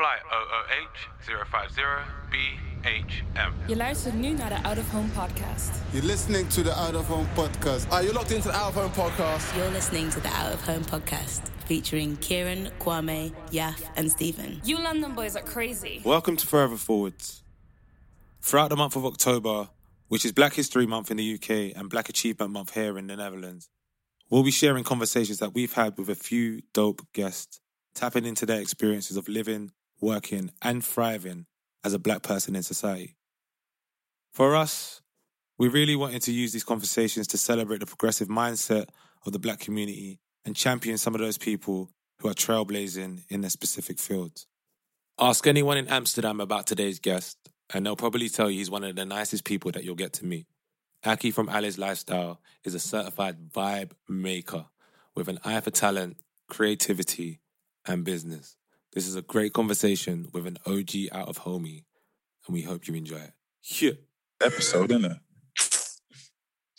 [0.00, 3.52] Flight OOH 050BHM.
[3.68, 5.70] Je luistert nu naar de Out of Home podcast.
[5.92, 7.92] You're listening to the Out of Home podcast.
[7.92, 9.54] Are you locked into the Out of Home podcast?
[9.56, 14.60] You're listening to the Out of Home podcast featuring Kieran, Kwame, Yaf, and Stephen.
[14.64, 16.00] You London boys are crazy.
[16.04, 17.42] Welcome to Forever Forwards.
[18.40, 19.68] Throughout the month of October,
[20.08, 23.16] which is Black History Month in the UK and Black Achievement Month here in the
[23.16, 23.68] Netherlands,
[24.30, 27.60] we'll be sharing conversations that we've had with a few dope guests,
[27.94, 31.46] tapping into their experiences of living, working, and thriving
[31.84, 33.16] as a black person in society.
[34.32, 35.00] For us,
[35.58, 38.88] we really wanted to use these conversations to celebrate the progressive mindset
[39.26, 43.50] of the black community and champion some of those people who are trailblazing in their
[43.50, 44.46] specific fields.
[45.18, 47.36] Ask anyone in Amsterdam about today's guest,
[47.74, 50.24] and they'll probably tell you he's one of the nicest people that you'll get to
[50.24, 50.46] meet.
[51.04, 54.66] Aki from ALLE$ Lifestyle is a certified vibe maker
[55.14, 56.16] with an eye for talent,
[56.48, 57.40] creativity,
[57.86, 58.56] and business.
[58.92, 61.84] This is a great conversation with an OG out of homie,
[62.46, 63.32] and we hope you enjoy it.
[63.80, 63.92] Yeah.
[64.42, 65.18] episode, isn't it?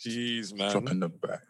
[0.04, 0.72] Jeez, man.
[0.72, 1.40] Dropping the back.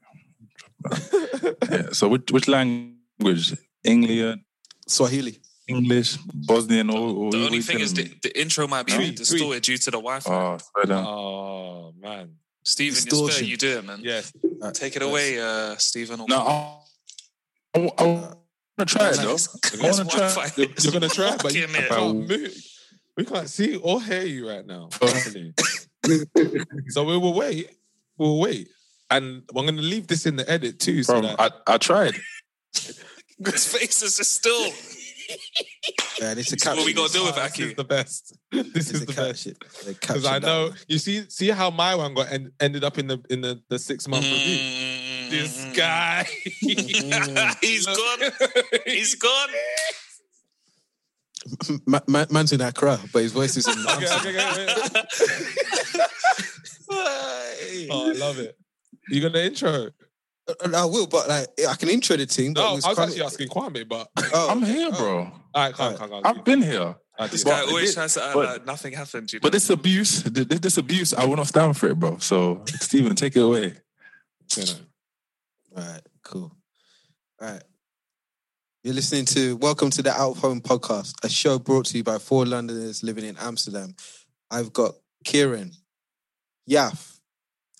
[1.71, 1.89] yeah.
[1.93, 3.55] So which which language?
[3.85, 4.39] English,
[4.87, 5.41] Swahili.
[5.67, 9.07] English, Bosnian, or, or The only you thing is the, the intro might be Tweet,
[9.09, 10.31] a bit distorted due to the Wi-Fi.
[10.31, 10.37] me?
[10.37, 10.97] Oh, slow.
[10.97, 12.35] Oh, man.
[12.65, 13.41] Stephen, it's distortion.
[13.41, 13.49] fair.
[13.49, 14.01] You do it, man.
[14.03, 14.33] Yes.
[14.75, 16.25] Take it away, uh, Stephen.
[16.29, 16.79] no, I,
[17.75, 18.33] I, I
[18.79, 19.33] want to try it though.
[19.33, 19.49] Nice.
[19.75, 20.51] I want to try.
[20.57, 22.55] You're, you're gonna try, but you can't move.
[23.17, 24.89] We can't see or hear you right now.
[26.89, 27.71] so we will wait.
[28.19, 28.69] We'll wait,
[29.11, 31.03] and I'm gonna leave this in the edit too.
[31.03, 32.15] So that I, I tried.
[32.73, 34.71] His face is just still.
[36.21, 37.63] Yeah, this is This is what we got to do with this Aki.
[37.65, 38.37] is the best.
[38.53, 39.49] This This is the best
[39.87, 43.19] because I know you see see how my one got en- ended up in the
[43.31, 44.57] in the, the six month review.
[44.59, 45.31] Mm.
[45.31, 46.25] This guy,
[47.63, 48.31] He's gone.
[48.85, 49.49] He's gone.
[51.87, 53.75] Ma- ma- man's in Accra, but his voice is in.
[53.97, 54.89] Okay, okay, okay,
[56.91, 57.89] wait.
[57.91, 58.57] Oh, I love it.
[59.09, 59.91] You got the intro?
[60.49, 62.53] Uh, I will, but like I can intro the team.
[62.55, 65.19] But No, I was quite- actually asking Kwame, but Oh, I'm here, bro.
[65.19, 66.27] all right, can't, can't, can't.
[66.27, 66.97] I've been here.
[67.31, 69.33] This But guy always this- tries to act but- like nothing happened.
[69.33, 69.43] You know?
[69.43, 72.19] But this abuse, this, this abuse, I will not stand for it, bro.
[72.19, 73.75] So, Stephen, take it away.
[74.57, 74.73] You know.
[75.77, 76.53] All right, cool.
[77.41, 77.63] All right.
[78.83, 82.03] You're listening to Welcome to the Out of Home podcast, a show brought to you
[82.03, 83.95] by four Londoners living in Amsterdam.
[84.51, 85.71] I've got Kieran,
[86.69, 87.19] Yaf,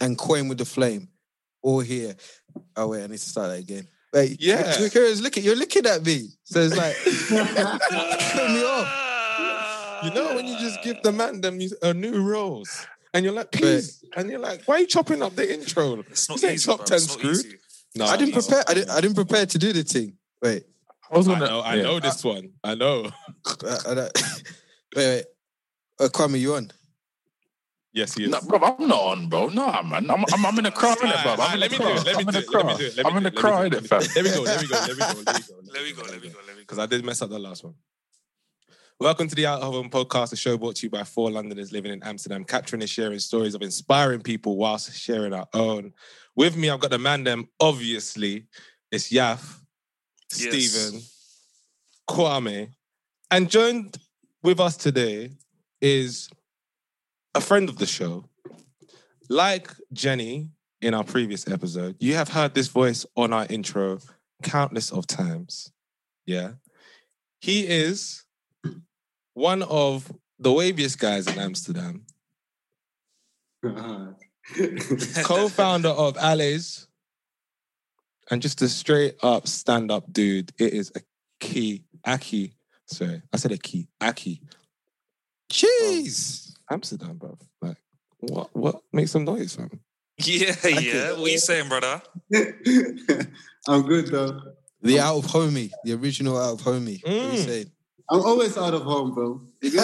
[0.01, 1.09] and Kwame with the Flame
[1.61, 2.15] all here.
[2.77, 3.87] Oh, wait, I need to start that again.
[4.13, 4.89] Wait, Yeah.
[4.89, 6.29] Kieran's looking, you're looking at me.
[6.45, 6.95] So it's like,
[7.89, 10.01] cut me off.
[10.05, 13.35] You know when you just give the man them these- uh, new roles, and you're
[13.35, 16.01] like, please, and you're like, why are you chopping up the intro?
[16.11, 16.87] It's not This easy, top bro.
[16.87, 17.59] 10 It's screwed.
[17.95, 18.41] No, I didn't no.
[18.41, 18.65] prepare.
[18.69, 20.17] I didn't, I didn't prepare to do the thing.
[20.43, 20.65] Wait,
[21.11, 21.47] I was gonna.
[21.47, 21.83] know, I yeah.
[21.83, 22.51] know this one.
[22.65, 23.11] I know.
[23.47, 24.23] I, I don't-
[24.97, 25.25] wait, wait.
[26.01, 26.71] Uh, Kwame, you on?
[27.95, 28.31] Yes, he is.
[28.31, 29.49] No, bro, I'm not on, bro.
[29.49, 30.11] No, man.
[30.11, 31.33] I'm, I'm, I'm in the crowd, innit, bro.
[31.33, 32.07] Alright, I'm let me do it.
[32.07, 32.49] Let me do it.
[32.55, 33.07] Let me do it.
[33.07, 33.37] I'm in do the it.
[33.37, 34.01] crowd, Let me fam.
[34.01, 34.43] Let me go.
[34.43, 34.75] Let me go.
[34.77, 35.05] Let me go.
[35.05, 35.63] Let me go.
[35.73, 36.03] Let me go.
[36.03, 36.03] Let me go.
[36.03, 36.39] Let me go.
[36.59, 37.75] Because I did mess up the last one.
[38.99, 41.71] Welcome to the Out of Home podcast, a show brought to you by four Londoners
[41.73, 45.93] living in Amsterdam, capturing and sharing stories of inspiring people whilst sharing our own.
[46.35, 48.47] With me, I've got the man them, obviously.
[48.91, 49.59] It's Yaf,
[50.35, 50.49] Yes.
[50.49, 51.03] Stephen,
[52.09, 52.71] Kwame,
[53.31, 53.99] and joined
[54.43, 55.33] with us today
[55.81, 56.31] is
[57.35, 58.25] a friend of the show.
[59.29, 60.51] Like Jenny
[60.81, 63.99] in our previous episode, you have heard this voice on our intro
[64.43, 65.73] countless of times.
[66.27, 66.53] Yeah.
[67.41, 68.25] He is
[69.35, 72.05] one of the waviest guys in Amsterdam,
[75.23, 76.87] co-founder of ALLE$,
[78.31, 80.53] and just a straight up stand-up dude.
[80.59, 81.01] It is a
[81.41, 82.55] key, Aki.
[82.87, 84.43] Sorry, I said a key, Aki.
[85.53, 86.53] Jeez.
[86.71, 87.37] Amsterdam, bro.
[87.61, 87.77] Like,
[88.21, 88.51] what?
[88.55, 89.71] What makes some noise, fam?
[90.19, 91.11] Yeah, yeah.
[91.13, 92.01] What are you saying, brother?
[93.69, 94.41] I'm good though.
[94.83, 97.01] The out of homie, the original out of homie.
[97.05, 97.45] What are you Mm.
[97.45, 97.71] saying?
[98.11, 99.41] I'm always out of home, bro.
[99.63, 99.71] You?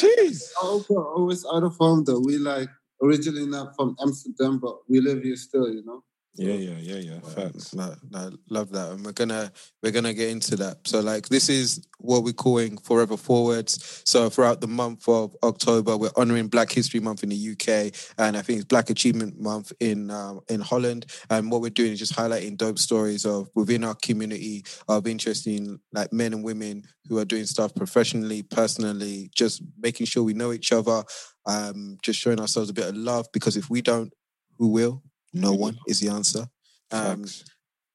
[0.00, 0.42] Jeez.
[0.62, 2.20] Always out of home though.
[2.20, 2.68] We like
[3.02, 6.04] originally not from Amsterdam, but we live here still, you know.
[6.34, 7.20] Yeah, yeah, yeah, yeah.
[7.20, 7.74] Facts.
[7.74, 9.52] No, no, love that, and we're gonna
[9.82, 10.78] we're gonna get into that.
[10.88, 14.02] So, like, this is what we're calling Forever Forwards.
[14.06, 18.34] So, throughout the month of October, we're honoring Black History Month in the UK, and
[18.38, 21.04] I think it's Black Achievement Month in um, in Holland.
[21.28, 25.80] And what we're doing is just highlighting dope stories of within our community of interesting
[25.92, 30.52] like men and women who are doing stuff professionally, personally, just making sure we know
[30.52, 31.04] each other,
[31.44, 33.26] um, just showing ourselves a bit of love.
[33.34, 34.10] Because if we don't,
[34.56, 35.02] who will?
[35.32, 36.46] No one is the answer.
[36.90, 37.24] Um,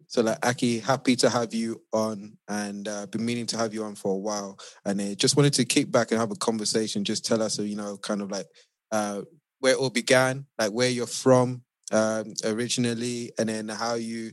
[0.08, 3.84] so like Aki, happy to have you on and uh, been meaning to have you
[3.84, 4.58] on for a while.
[4.86, 7.04] And uh, just wanted to kick back and have a conversation.
[7.04, 8.48] Just tell us, uh, you know, kind of like
[8.92, 9.22] uh,
[9.60, 11.62] where it all began, like where you're from
[11.92, 14.32] um, originally, and then how you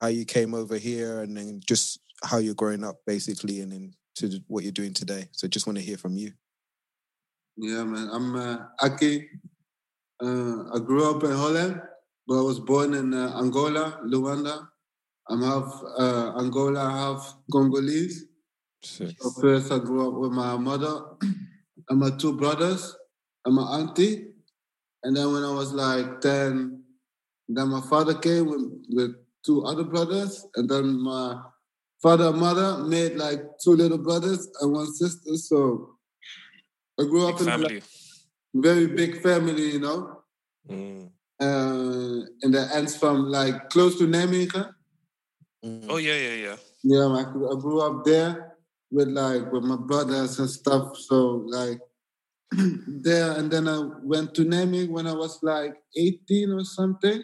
[0.00, 3.92] how you came over here, and then just how you're growing up, basically, and then
[4.16, 5.28] to what you're doing today.
[5.32, 6.32] So just want to hear from you.
[7.56, 8.08] Yeah, man.
[8.10, 9.28] I'm uh, Aki.
[10.22, 11.80] Uh, I grew up in Holland,
[12.30, 14.68] but I was born in uh, Angola, Luanda.
[15.28, 18.26] I'm half uh, Angola, half Congolese.
[18.84, 21.06] So first, I grew up with my mother
[21.88, 22.96] and my two brothers
[23.44, 24.28] and my auntie.
[25.02, 26.80] And then when I was like 10,
[27.48, 29.10] then my father came with, with
[29.44, 30.46] two other brothers.
[30.54, 31.34] And then my
[32.00, 35.34] father and mother made like two little brothers and one sister.
[35.34, 35.96] So
[36.96, 37.82] I grew up Big in a like,
[38.54, 40.22] very big family, you know.
[40.70, 41.10] Mm.
[41.40, 44.74] Uh, and the ends from like close to Nijmegen.
[45.88, 46.56] Oh yeah, yeah, yeah.
[46.82, 48.56] Yeah, I grew, I grew up there
[48.90, 50.96] with like with my brothers and stuff.
[50.96, 51.80] So like
[52.52, 57.22] there, and then I went to Nijmegen when I was like 18 or something.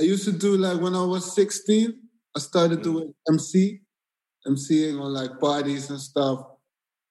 [0.00, 1.92] I used to do like when I was 16.
[2.34, 3.80] I started doing MC,
[4.46, 6.40] MCing on like parties and stuff,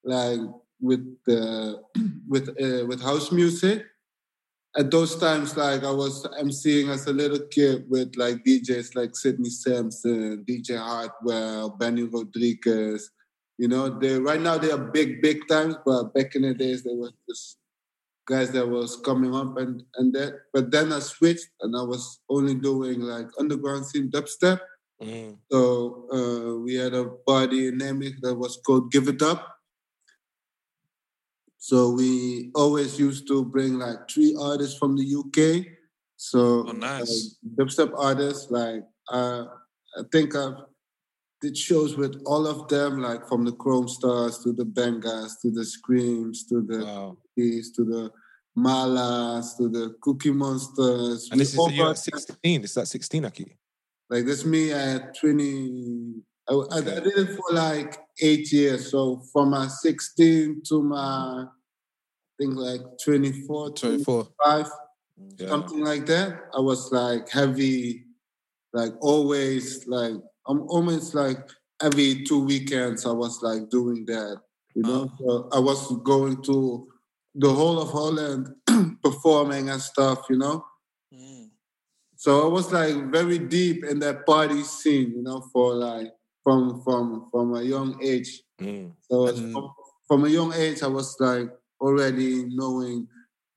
[0.03, 0.39] like
[0.81, 1.73] with uh,
[2.27, 3.85] with uh, with house music.
[4.77, 9.15] At those times, like I was MCing as a little kid with like DJs like
[9.15, 13.11] Sidney Samson, DJ Hardwell, Benny Rodrigues.
[13.57, 16.83] You know, they right now they are big, big times, but back in the days
[16.83, 17.57] they were just
[18.25, 20.39] guys that was coming up and and that.
[20.53, 24.61] But then I switched and I was only doing like underground scene dubstep.
[25.03, 25.37] Mm.
[25.51, 29.50] So uh, we had a party in Nijmegen that was called Give It Up.
[31.63, 35.67] So we always used to bring like three artists from the UK.
[36.17, 37.37] So Oh, nice.
[37.55, 38.81] dubstep artists, like
[39.11, 39.45] uh,
[39.95, 40.53] I think I
[41.39, 45.51] did shows with all of them, like from the Chrome Stars to the Bengas to
[45.51, 47.17] the Skreams to the Wow.
[47.37, 48.11] Keys to the
[48.57, 51.29] Malas to the Cookie Monstas.
[51.29, 52.61] And We this is all you brought at 16.
[52.63, 53.55] This is at 16, Aki.
[54.09, 56.23] like this me at 20.
[56.49, 58.91] I, I- I did it for like eight years.
[58.91, 60.97] So from my 16 to my,
[61.43, 61.45] I
[62.39, 64.27] think like 24, 24.
[64.43, 64.71] 25,
[65.37, 65.49] Yeah.
[65.49, 66.49] something like that.
[66.55, 68.05] I was like heavy,
[68.73, 70.15] like always, like
[70.47, 71.37] I'm almost like
[71.81, 74.41] every two weekends I was like doing that.
[74.73, 76.87] You know, so I was going to
[77.35, 78.55] the whole of Holland
[79.03, 80.25] performing and stuff.
[80.29, 80.65] You know.
[81.13, 81.49] Mm.
[82.15, 86.07] So I was like very deep in that party scene, you know, for like
[86.43, 88.41] from from from a young age.
[88.59, 88.91] Mm.
[89.09, 89.71] So from,
[90.07, 91.49] from a young age, I was like
[91.79, 93.07] already knowing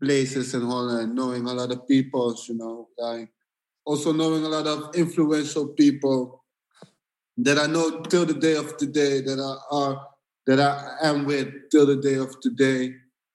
[0.00, 3.28] places in Holland, knowing a lot of people, you know, like
[3.84, 6.44] also knowing a lot of influential people
[7.36, 10.06] that I know till the day of today that I are
[10.46, 12.92] that I am with till the day of today,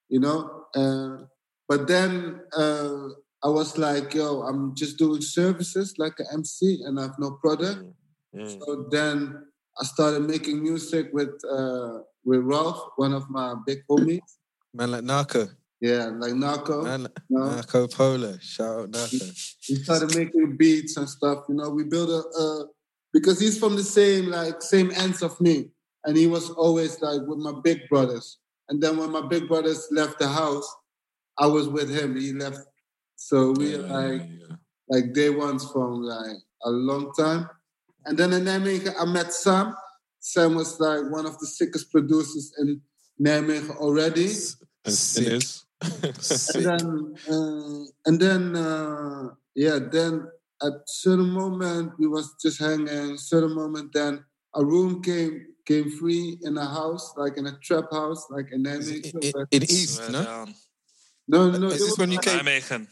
[0.10, 0.66] you know.
[0.76, 1.26] Uh,
[1.68, 3.10] but then uh,
[3.44, 7.32] I was like, yo, I'm just doing services like an MC and I have no
[7.32, 7.82] product.
[7.82, 7.94] Mm.
[8.36, 9.44] So then
[9.80, 14.20] I started making music with uh, with Ralph, one of my big homies.
[14.74, 15.48] Man like Narco.
[15.82, 16.84] Yeah, like Narco.
[16.84, 17.52] Man, you know?
[17.56, 18.38] Narco Polo.
[18.40, 19.18] Shout out Narco.
[19.70, 21.46] we started making beats and stuff.
[21.48, 22.66] You know, we built a, a
[23.14, 25.70] because he's from the same like same ends of me,
[26.04, 28.38] and he was always like with my big brothers.
[28.68, 30.70] And then when my big brothers left the house,
[31.38, 32.16] I was with him.
[32.16, 32.60] He left,
[33.16, 34.56] so we Yeah, like yeah.
[34.90, 37.50] like day ones from like a long time.
[38.06, 39.76] And then in Nijmegen, I met Sam.
[40.20, 42.82] Sam was like one of the sickest producers in
[43.22, 44.28] Nijmegen already.
[44.86, 45.28] And Sick.
[45.84, 46.50] it is.
[46.56, 50.28] And then, uh, and then, uh, yeah, then
[50.62, 53.18] at certain moment we was just hanging.
[53.18, 54.24] Certain moment, then
[54.56, 58.66] a room came came free in a house, like in a trap house, like in
[58.66, 59.24] In, Nijmegen.
[59.24, 60.24] in, but- in East, Swear no?
[60.24, 60.56] down.
[61.28, 61.68] no, no, no.
[61.68, 62.40] Is this was, when you came?
[62.40, 62.88] Nijmegen.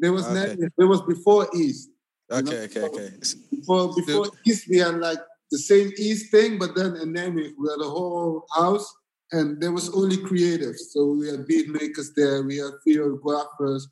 [0.00, 0.56] there was Okay.
[0.56, 0.70] Nijmegen.
[0.76, 1.90] There was before East.
[2.30, 3.10] Okay, okay, okay.
[3.50, 5.18] Before before East, we had like
[5.50, 8.86] the same East thing, but then in Nijmegen we had a whole house,
[9.32, 10.90] and there was only creatives.
[10.90, 13.82] So we had beat makers there, we had videographers,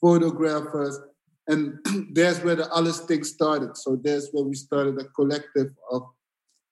[0.00, 0.98] photographers,
[1.48, 1.78] and
[2.12, 3.76] there's where the ALLE$ thing started.
[3.76, 6.02] So there's where we started a collective of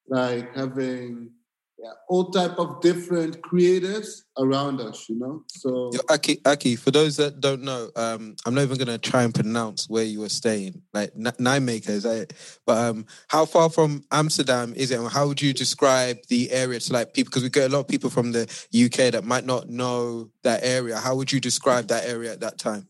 [0.07, 1.31] like having
[1.79, 5.43] yeah, all type of different creatives around us, you know.
[5.47, 9.23] So Yo, Aki, Aki, for those that don't know, um, I'm not even gonna try
[9.23, 12.33] and pronounce where you were staying, like N- Nijmegen, is that it?
[12.65, 14.99] But um, how far from Amsterdam is it?
[14.99, 17.29] And how would you describe the area to like people?
[17.29, 18.43] Because we get a lot of people from the
[18.73, 20.97] UK that might not know that area.
[20.97, 22.87] How would you describe that area at that time?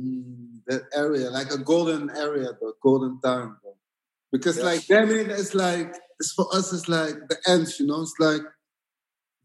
[0.00, 3.56] mm, that area, like a golden area, the golden time,
[4.30, 4.64] because Yeah.
[4.64, 6.72] like I mean, it's like it's for us.
[6.72, 8.02] It's like the ends, you know.
[8.02, 8.42] It's like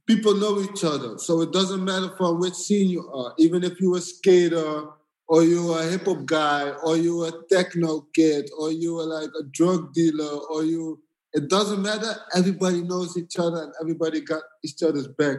[0.05, 3.33] people know each other, so it doesn't matter from which scene you are.
[3.39, 4.85] Even if you're a skater
[5.27, 9.29] or you're a hip hop guy or you're a techno kid or you are like
[9.39, 11.01] a drug dealer or you,
[11.33, 12.13] it doesn't matter.
[12.35, 15.37] Everybody knows each other and everybody got each other's back.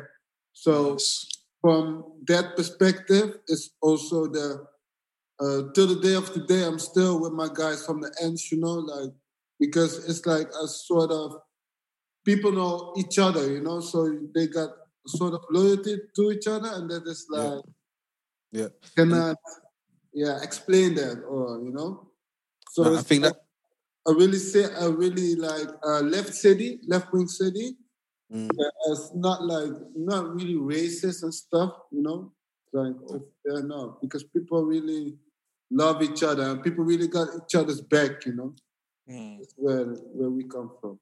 [0.54, 0.98] So
[1.60, 4.66] from that perspective, it's also the
[5.40, 8.58] uh, till the day of today, I'm still with my guys from the ends, you
[8.58, 9.12] know, like
[9.58, 11.36] because it's like a sort of
[12.24, 14.70] people know each other, you know, so they got
[15.06, 17.64] sort of loyalty to each other, and that is like
[18.52, 18.68] Yeah.
[18.96, 19.36] cannot,
[20.12, 22.10] yeah, explain that or you know.
[22.70, 23.36] So No, I think like
[24.06, 27.76] a really say I really like uh, left city, left wing city.
[28.30, 28.48] Mm.
[28.48, 32.30] that is not like not really racist and stuff, you know.
[32.72, 35.16] Like oh, yeah, no, because people really
[35.70, 38.54] love each other and people really got each other's back, you know.
[39.08, 40.98] That's where where we come from.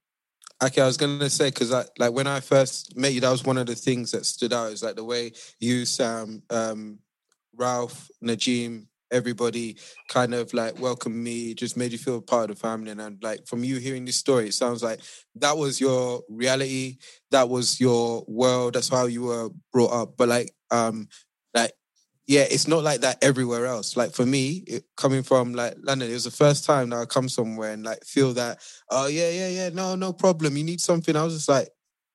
[0.62, 3.44] Okay, I was gonna say because I like when I first met you, that was
[3.44, 4.72] one of the things that stood out.
[4.72, 6.98] Is like the way you, Sam, um,
[7.54, 9.76] Ralph, Najim, everybody
[10.08, 12.90] kind of like welcomed me, just made you feel part of the family.
[12.90, 15.00] And, and like from you hearing this story, it sounds like
[15.36, 16.98] that was your reality,
[17.30, 20.16] that was your world, that's how you were brought up.
[20.16, 21.08] But like, um,
[21.54, 21.72] like
[22.26, 23.96] yeah, it's not like that everywhere else.
[23.96, 27.04] Like for me, it, coming from like London, it was the first time that I
[27.06, 28.58] come somewhere and like feel that,
[28.90, 30.56] oh yeah, yeah, yeah, no, no problem.
[30.56, 31.14] You need something.
[31.16, 31.68] I was just like,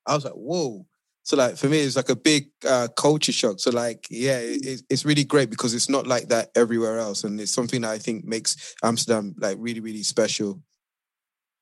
[0.05, 0.85] I was like, whoa.
[1.23, 3.59] So like for me, it's like a big uh, culture shock.
[3.59, 7.23] So like, yeah, it, it- it's really great because it's not like that everywhere else,
[7.23, 10.61] and it's something that I think makes Amsterdam like really, really special.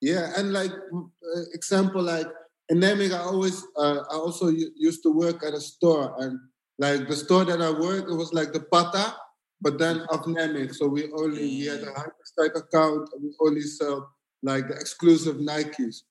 [0.01, 2.27] Yeah, and like uh, example, like
[2.69, 6.39] in Nijmegen, I always, uh, I also used to work at a store, and
[6.79, 9.13] like the store that I worked, it was like the Patta,
[9.61, 10.07] but then mm.
[10.09, 10.73] of Nijmegen.
[10.73, 14.09] So we only we had a Hyperstrike account, and we only sell
[14.41, 16.03] like the exclusive Nikes.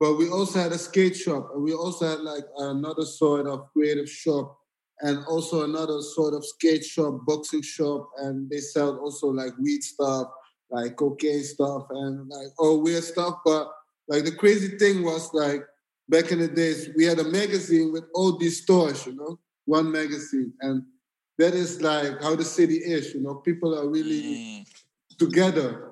[0.00, 3.70] But we also had a skate shop, and we also had like another sort of
[3.72, 4.58] creative shop,
[5.00, 9.82] and also another sort of skate shop, boxing shop, and they sell also like weed
[9.82, 10.28] stuff,
[10.70, 13.40] like cocaine stuff, and like all weird stuff.
[13.44, 13.70] But
[14.08, 15.62] like the crazy thing was like
[16.08, 19.90] back in the days, we had a magazine with all these stores, you know, one
[19.90, 20.82] magazine, and
[21.38, 23.36] that is like how the city is, you know.
[23.36, 24.66] People are really
[25.18, 25.90] together.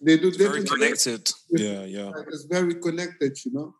[0.00, 1.30] They do Very different connected.
[1.50, 2.12] Yeah, yeah.
[2.28, 3.74] It's very connected, you know.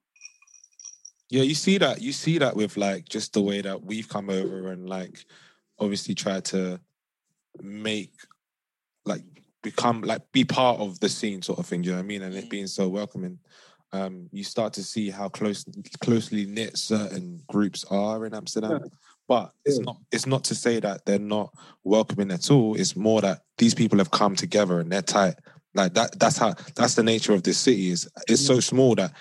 [1.30, 2.02] Yeah, you see that.
[2.02, 5.25] You see that with like just the way that we've come over and like
[5.78, 6.80] obviously try to
[7.62, 8.12] make
[9.06, 9.22] like
[9.62, 11.82] become like be part of the scene sort of thing.
[11.82, 12.22] Do you know what I mean?
[12.22, 13.38] And it being so welcoming.
[13.92, 15.64] Um, you start to see how close
[16.00, 18.82] closely knit certain groups are in Amsterdam.
[19.30, 22.75] But it's not it's not to say that they're not welcoming at all.
[22.75, 25.37] It's more that these people have come together and they're tight.
[25.72, 27.90] Like that that's how that's the nature of this city.
[27.90, 29.12] Is it's so small that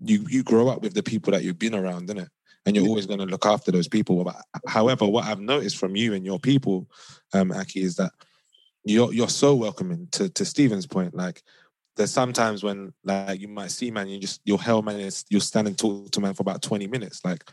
[0.00, 2.28] you you grow up with the people that you've been around, innit?
[2.66, 4.22] And you're always going to look after those people.
[4.22, 6.86] But however, what I've noticed from you and your people,
[7.32, 8.12] um, Aki, is that
[8.84, 10.08] you're you're so welcoming.
[10.12, 11.42] To to Stephen's point, like
[11.96, 15.40] there's sometimes when like you might see man, you just you'll hell man, is you'll
[15.40, 17.50] stand and talk to man for about 20 minutes, like,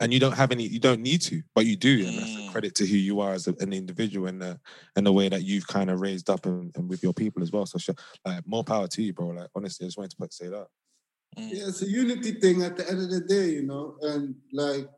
[0.00, 2.38] and you don't have any, you don't need to, but you do, and that's a
[2.38, 2.52] mm.
[2.52, 4.58] credit to who you are as a, an individual and the
[4.94, 7.50] and the way that you've kind of raised up and, and with your people as
[7.52, 7.66] well.
[7.66, 9.28] So sure, like more power to you, bro.
[9.28, 10.66] Like honestly, I just wanted to put, say that.
[11.38, 11.50] Mm.
[11.50, 14.88] Yeah, it's a unity thing at the end of the day, you know, and like,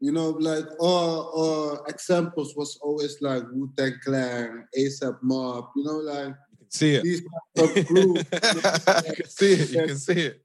[0.00, 5.84] you know, like all, all examples was always like Wu Tang Clan, ASAP Mob, you
[5.84, 6.34] know, like
[6.68, 7.02] see it.
[7.02, 7.22] these
[7.56, 9.70] type groups you can see it.
[9.70, 10.42] You can see it.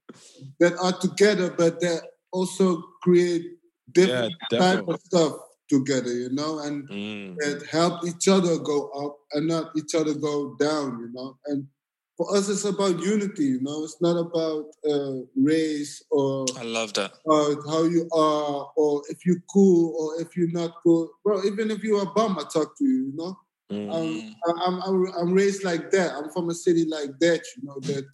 [0.59, 3.56] that are together, but that also create
[3.91, 5.33] different Yeah, type of stuff
[5.69, 7.35] together, you know, and Mm.
[7.39, 11.37] that help each other go up and not each other go down, you know.
[11.47, 11.67] And
[12.15, 13.83] for us, it's about unity, you know.
[13.83, 17.11] It's not about uh, race or I love that.
[17.25, 21.09] about how you are or if you're cool or if you're not cool.
[21.23, 23.37] Bro, even if you're a bum, I talk to you, you know?
[23.71, 23.91] Mm.
[23.93, 26.13] Um, I- I'm, I'm, I'm raised like that.
[26.15, 28.05] I'm from a city like that, you know, that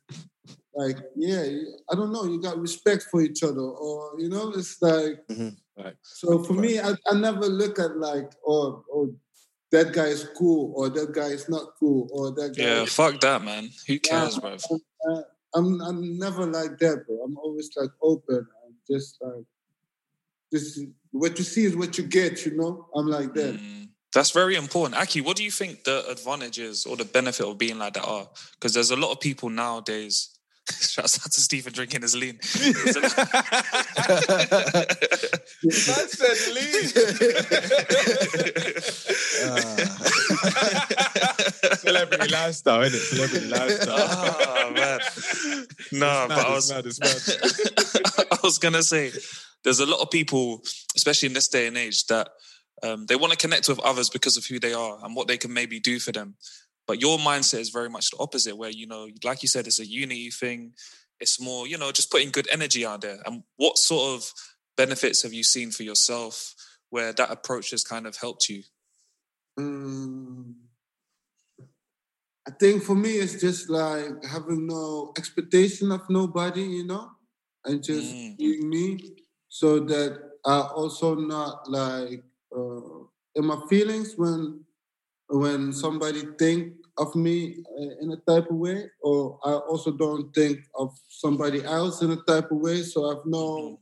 [0.76, 1.44] like, yeah,
[1.92, 5.20] I don't know, you got respect for each other or, you know, it's like,
[5.76, 9.16] Like, so for me, I, I never look at like, oh, oh,
[9.72, 12.64] that guy is cool or that guy is not cool or that guy.
[12.64, 13.70] Yeah, fuck that, man.
[13.88, 14.58] Who cares, Yeah,
[15.06, 15.24] bro?
[15.56, 17.18] I'm I'm never like that, bro.
[17.26, 18.48] I'm always like open.
[18.66, 19.46] I'm just like
[20.52, 20.80] this.
[21.12, 22.46] What you see is what you get.
[22.46, 23.56] You know, I'm like that.
[23.56, 25.00] Mm, That's very important.
[25.00, 28.28] Aki, what do you think the advantages or the benefit of being like that are?
[28.54, 30.30] Because there's a lot of people nowadays.
[30.80, 32.40] Shouts out to Stephen drinking his lean.
[32.42, 33.02] There's a
[35.64, 36.84] Man said lean.
[41.78, 43.02] Celebrity lifestyle, isn't it?
[43.04, 43.96] Celebrity lifestyle.
[43.98, 45.00] Ah, man.
[45.00, 48.26] No, It's but mad, I was, mad, it's mad.
[48.32, 49.12] I was gonna say,
[49.64, 50.62] there's a lot of people,
[50.96, 52.30] especially in this day and age, that
[52.84, 55.38] um, they want to connect with others because of who they are and what they
[55.38, 56.36] can maybe do for them.
[56.88, 59.80] But your mindset is very much the opposite, where you know, like you said, it's
[59.80, 60.74] a unity thing.
[61.20, 63.20] It's more, you know, just putting good energy out there.
[63.26, 64.32] And what sort of
[64.76, 66.54] benefits have you seen for yourself
[66.90, 68.64] where that approach has kind of helped you?
[69.58, 70.56] Um,
[72.48, 77.12] I think for me, it's just like having no expectation of nobody, you know,
[77.64, 78.38] and just Mm.
[78.38, 79.16] being me,
[79.48, 82.24] so that I also not like
[82.54, 84.66] uh, in my feelings when
[85.34, 90.34] when somebody think of me uh, in a type of way, or I also don't
[90.34, 92.84] think of somebody else in a type of way.
[92.84, 93.80] So I've no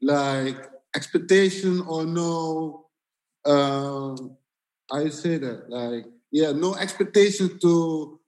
[0.00, 0.56] like
[0.94, 2.86] expectation or no
[3.44, 4.36] um
[4.90, 8.20] I say that like yeah, no expectation to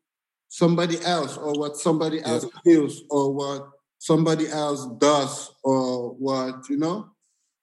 [0.48, 6.76] somebody else or what somebody else feels or what somebody else does or what you
[6.76, 7.10] know.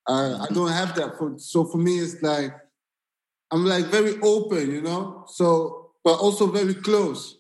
[0.08, 1.18] I, I don't have that.
[1.18, 2.54] For, so for me, it's like
[3.52, 5.26] I'm like very open, you know.
[5.28, 7.38] So but also very close.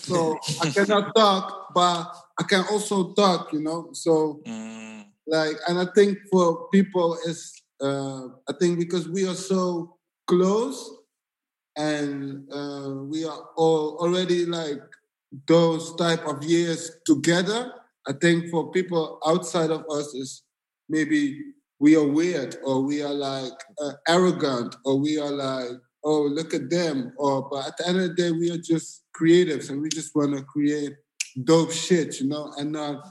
[0.00, 3.90] So I cannot talk, but I can also talk, you know.
[3.92, 7.52] So Mm, like and i think for people it's
[7.82, 10.90] uh i think because we are so close
[11.76, 14.80] and uh we are all already like
[15.48, 17.72] those type of years together
[18.08, 20.42] i think for people outside of us is
[20.88, 21.40] maybe
[21.78, 23.52] we are weird or we are like
[23.82, 25.70] uh, arrogant or we are like
[26.04, 29.04] oh look at them or but at the end of the day we are just
[29.18, 30.92] creatives and we just want to create
[31.44, 33.04] dope shit you know and not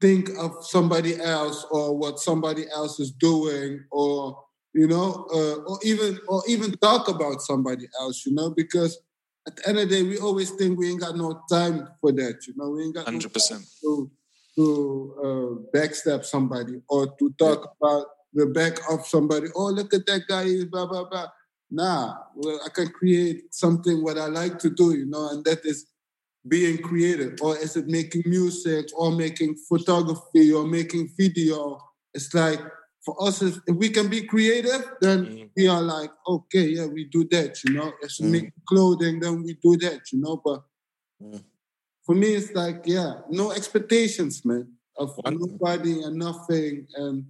[0.00, 4.42] think of somebody else or what somebody else is doing or
[4.74, 8.98] you know uh, or even or even talk about somebody else you know because
[9.46, 12.12] at the end of the day we always think we ain't got no time for
[12.12, 13.48] that you know we ain't got 100%.
[13.48, 13.64] time
[14.56, 19.48] to uh, backstab somebody or to talk about the back of somebody.
[19.54, 21.28] Oh look at that guy blah blah blah.
[21.70, 25.64] Nah well i can create something what i like to do you know and that
[25.64, 25.86] is
[26.48, 27.38] being creative.
[27.40, 31.78] Or is it making music or making photography or making video?
[32.14, 32.60] It's like
[33.04, 35.50] for us if, we can be creative then mm.
[35.56, 37.92] we are like okay yeah we do that you know.
[38.02, 40.62] If we make clothing then we do that you know but
[41.22, 41.42] mm.
[42.04, 47.24] For me it's like yeah no expectations man of nobody and nothing and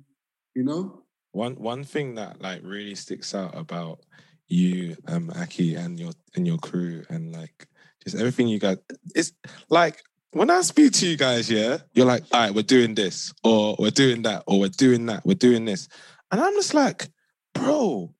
[0.54, 4.00] you know One one thing that like really sticks out about
[4.48, 7.66] you, um, Aki, and your and your crew, and like
[8.04, 8.78] just everything you got.
[9.14, 9.32] It's
[9.70, 13.32] like when I speak to you guys, yeah, you're like, all right, we're doing this,
[13.42, 15.88] or we're doing that, or we're doing that, we're doing this,
[16.30, 17.08] and I'm just like,
[17.54, 18.12] bro,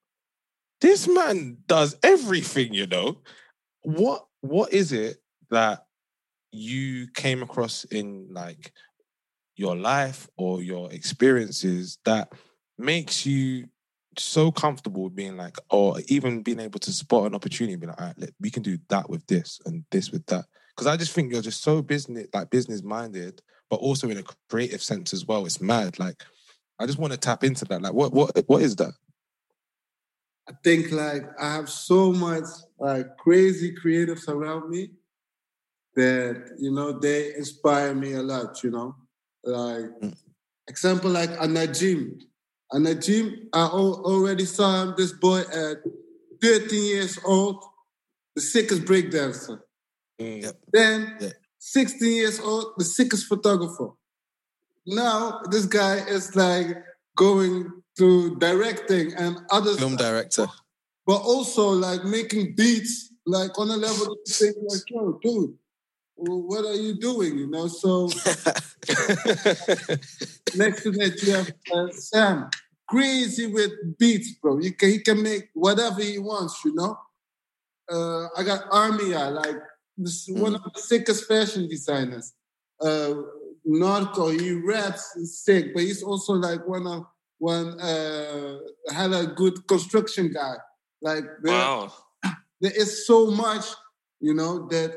[0.81, 3.19] this man does everything, you know.
[3.83, 5.85] What what is it that
[6.53, 8.73] you came across in like
[9.57, 12.31] your life or your experiences that
[12.79, 13.67] makes you
[14.19, 18.01] so comfortable being like, or even being able to spot an opportunity, and be like,
[18.01, 20.45] all right, we can do that with this and this with that.
[20.77, 24.25] Because I just think you're just so business, like business minded, but also in a
[24.51, 25.47] creative sense as well.
[25.47, 25.99] It's mad.
[25.99, 26.23] Like,
[26.79, 27.81] I just want to tap into that.
[27.83, 28.93] Like, what, what, what is that?
[30.49, 32.45] I think like I have so much
[32.79, 34.91] like crazy creatives around me
[35.96, 38.62] that you know they inspire me a lot.
[38.62, 38.96] You know,
[39.44, 40.16] like mm.
[40.68, 42.20] example like Anajim.
[42.72, 44.94] Anajim, I already saw him.
[44.96, 45.78] This boy at
[46.40, 47.62] 13 years old,
[48.35, 49.61] the sickest breakdancer.
[50.20, 50.52] Mm.
[50.72, 53.90] Then 16 years old, the sickest photographer.
[54.87, 56.76] Now this guy is like
[57.16, 60.46] going to directing and other Film director.
[61.07, 65.59] but also like making beats like on a level that you think like, yo, dude,
[66.16, 67.38] well, what are you doing?
[67.38, 68.07] You know, so
[70.55, 72.51] next to that you have uh, Sam,
[72.88, 74.59] crazy with beats, bro.
[74.59, 76.98] You can, he can make whatever he wants, you know.
[77.90, 79.57] Uh, I got Armia, like
[79.96, 82.33] this one of the sickest fashion designers.
[82.81, 83.14] Uh,
[83.64, 87.07] Narco, he raps sick, but he's also like one of
[87.38, 88.59] one uh,
[88.92, 90.55] had a good construction guy.
[91.01, 91.92] Like there, Wow.
[92.61, 93.64] there is so much,
[94.20, 94.96] you know, that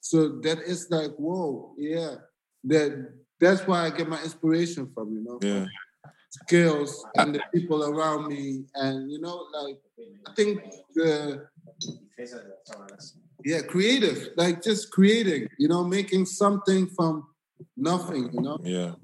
[0.00, 2.14] so that is like, whoa, yeah.
[2.64, 5.38] That that's why I get my inspiration from, you know.
[5.42, 5.66] Yeah.
[6.30, 8.64] Skills uh, and the people around me.
[8.74, 9.76] And you know, like
[10.26, 10.62] I think
[10.94, 11.46] the
[13.44, 17.28] yeah, creative, like just creating, you know, making something from
[17.76, 18.58] nothing, you know.
[18.62, 18.94] Yeah.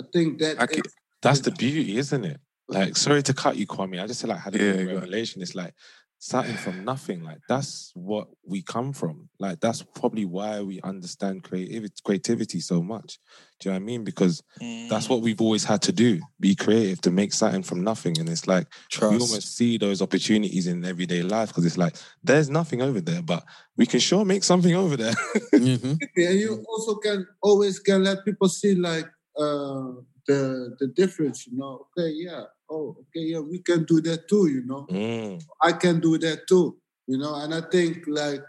[0.00, 2.40] I think that Like, is- that's the beauty, isn't it?
[2.68, 4.02] Like, sorry to cut you, Kwame.
[4.02, 5.40] I just like had a Yeah, big revelation.
[5.42, 5.74] It's like
[6.18, 7.22] starting from nothing.
[7.22, 9.28] Like that's what we come from.
[9.38, 13.18] Like that's probably why we understand creativity, creativity so much.
[13.60, 14.04] Do you know what I mean?
[14.04, 14.42] Because
[14.88, 18.18] that's what we've always had to do: be creative to make something from nothing.
[18.18, 18.66] And it's like
[19.00, 23.22] we almost see those opportunities in everyday life because it's like there's nothing over there,
[23.22, 23.44] but
[23.76, 25.14] we can sure make something over there.
[25.52, 25.94] Mm-hmm.
[26.16, 29.06] and you also can always can let people see like
[29.38, 29.92] uh
[30.26, 31.86] the the difference, you know.
[31.96, 32.44] Okay, yeah.
[32.70, 34.86] Oh, okay, yeah, we can do that too, you know.
[34.90, 35.42] Mm.
[35.62, 37.34] I can do that too, you know.
[37.34, 38.40] And I think like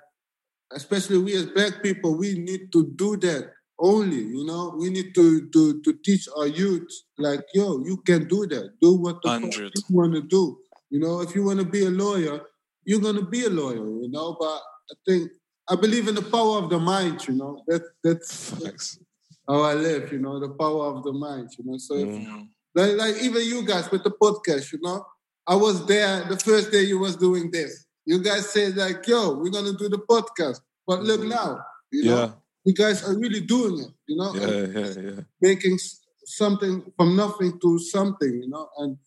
[0.71, 4.75] especially we as black people, we need to do that only, you know.
[4.77, 8.79] We need to to to teach our youth like, yo, you can do that.
[8.81, 9.29] Do what the
[9.75, 10.57] you want to do.
[10.89, 12.41] You know, if you want to be a lawyer,
[12.85, 14.37] you're gonna be a lawyer, you know.
[14.39, 15.31] But I think
[15.67, 17.63] I believe in the power of the mind, you know.
[17.67, 18.99] That that's Facts.
[19.47, 21.77] how I live, you know, the power of the mind, you know.
[21.77, 22.49] So if, Mm.
[22.75, 25.05] Like, like even you guys with the podcast, you know,
[25.47, 27.85] I was there the first day you was doing this.
[28.05, 31.29] You guys said like, "Yo, we're gonna do the podcast," but look mm-hmm.
[31.29, 31.59] now,
[31.91, 32.31] you know, Yeah.
[32.65, 35.21] you guys are really doing it, you know, Yeah, and yeah, yeah.
[35.41, 35.79] making
[36.25, 38.97] something from nothing to something, you know, and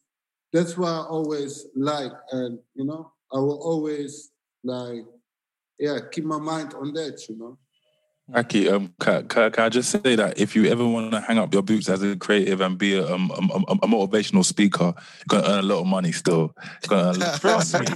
[0.53, 4.31] that's why I always like, and you know, I will always
[4.65, 5.05] like,
[5.79, 7.59] yeah, keep my mind on that, you know.
[8.35, 11.39] Aki, um, can, can, can I just say that if you ever want to hang
[11.39, 14.93] up your boots as a creative and be a, um, um, um, a motivational speaker,
[14.95, 16.55] you're gonna earn a lot of money still.
[16.83, 17.87] You're gonna earn, trust me.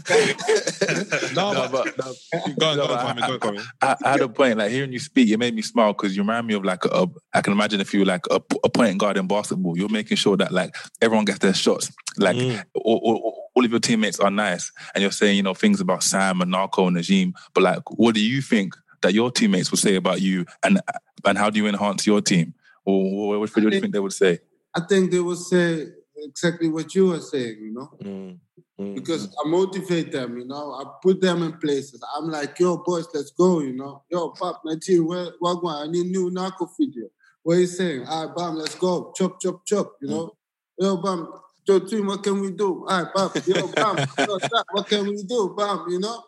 [1.34, 2.14] No, No, but, no,
[2.58, 3.64] go on, No, go on, Kwame, go on, Kwame.
[3.82, 4.56] I, I had a point.
[4.58, 7.06] Like hearing you speak, it made me smile because you remind me of like a.
[7.34, 10.16] I can imagine if you were like a, a point guard in basketball, you're making
[10.16, 11.90] sure that like everyone gets their shots.
[12.18, 12.62] Like Mm.
[12.74, 16.02] all, all, all of your teammates are nice, and you're saying you know things about
[16.02, 17.34] Sam and Narco and Najim.
[17.54, 20.80] But like, what do you think that your teammates would say about you, and
[21.24, 22.54] and how do you enhance your team?
[22.84, 24.40] Or what, what do you think they would say?
[24.74, 27.90] I think they will say exactly what you were saying, you know.
[28.02, 28.38] Mm,
[28.80, 30.72] mm, because I motivate them, you know.
[30.72, 32.02] I put them in places.
[32.16, 34.02] I'm like, yo, boys, let's go, you know.
[34.10, 37.08] Yo, Pop, 19, where, Wagwan, I need new narco video.
[37.42, 38.06] What are you saying?
[38.06, 39.12] All right, bam, let's go.
[39.16, 40.32] Chop, chop, chop, you know.
[40.78, 41.28] Yo, bam,
[41.66, 42.86] yo, team, what can we do?
[42.88, 44.06] All right, bam, yo, bam,
[44.70, 45.54] what can we do?
[45.56, 46.24] Bam, you know.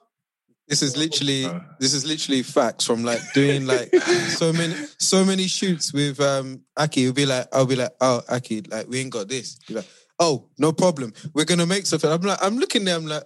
[0.68, 1.42] This is literally
[1.78, 6.62] this is literally facts from like doing like so many so many shoots with um
[6.76, 7.02] Aki.
[7.02, 9.56] He'll be like, I'll be like, oh Aki, like we ain't got this.
[9.68, 9.86] Be like,
[10.18, 11.12] oh, no problem.
[11.34, 12.10] We're gonna make something.
[12.10, 13.24] I'm like, I'm looking there, I'm like,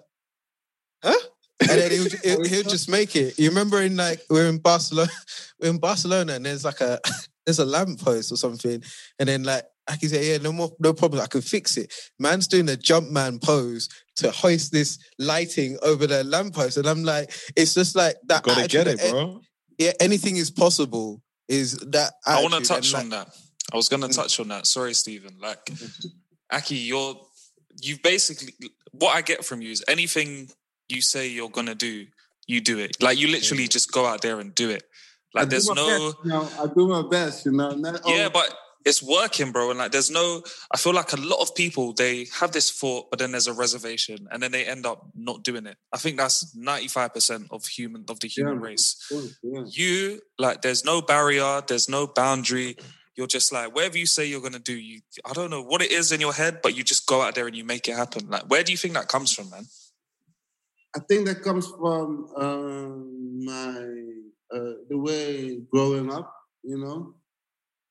[1.03, 1.18] huh?
[1.61, 3.38] And then he'll, he'll, he'll just make it.
[3.38, 5.11] You remember in like we're in Barcelona,
[5.61, 7.01] we're in Barcelona, and there's like a
[7.46, 8.83] there's a lamppost or something,
[9.18, 11.22] and then like Aki said, yeah, no more, no problem.
[11.22, 11.92] I can fix it.
[12.18, 13.88] Man's doing a jump man pose
[14.19, 18.43] to hoist this lighting over the lamppost, and I'm like, it's just like that.
[18.43, 19.41] Gotta attitude get it, bro.
[19.79, 21.23] Yeah, anything is possible.
[21.49, 22.13] Is that?
[22.27, 23.29] I want to attitude, and, touch like, on that.
[23.73, 24.15] I was going to mm.
[24.15, 24.67] touch on that.
[24.67, 25.37] Sorry, Stephen.
[25.41, 25.71] Like,
[26.53, 27.15] Aki, you're
[27.81, 28.55] you've basically
[28.93, 30.51] what I get from you is anything
[30.89, 32.07] you say you're gonna do,
[32.47, 33.03] you do it.
[33.03, 34.83] Like you literally just go out there and do it.
[35.35, 37.71] Like do there's my no best, you know, I do my best, you know.
[37.71, 38.11] Not oh.
[38.11, 38.55] yeah, always- but
[38.88, 39.70] it's working, bro.
[39.70, 40.42] And like, there's no.
[40.72, 43.53] I feel like a lot of people they have this thought, but then there's a
[43.53, 45.77] reservation, and then they end up not doing it.
[45.92, 48.66] I think that's ninety five percent of human of the human Yeah.
[48.68, 48.88] race.
[49.42, 49.62] yeah.
[49.66, 52.77] You like, there's no barrier, there's no boundary.
[53.16, 54.77] You're just like whatever you say you're gonna do.
[54.77, 57.35] You, I don't know what it is in your head, but you just go out
[57.35, 58.29] there and you make it happen.
[58.31, 59.66] Like, where do you think that comes from, man?
[60.96, 63.77] I think that comes from um, my
[64.55, 67.14] uh, the way growing up, you know,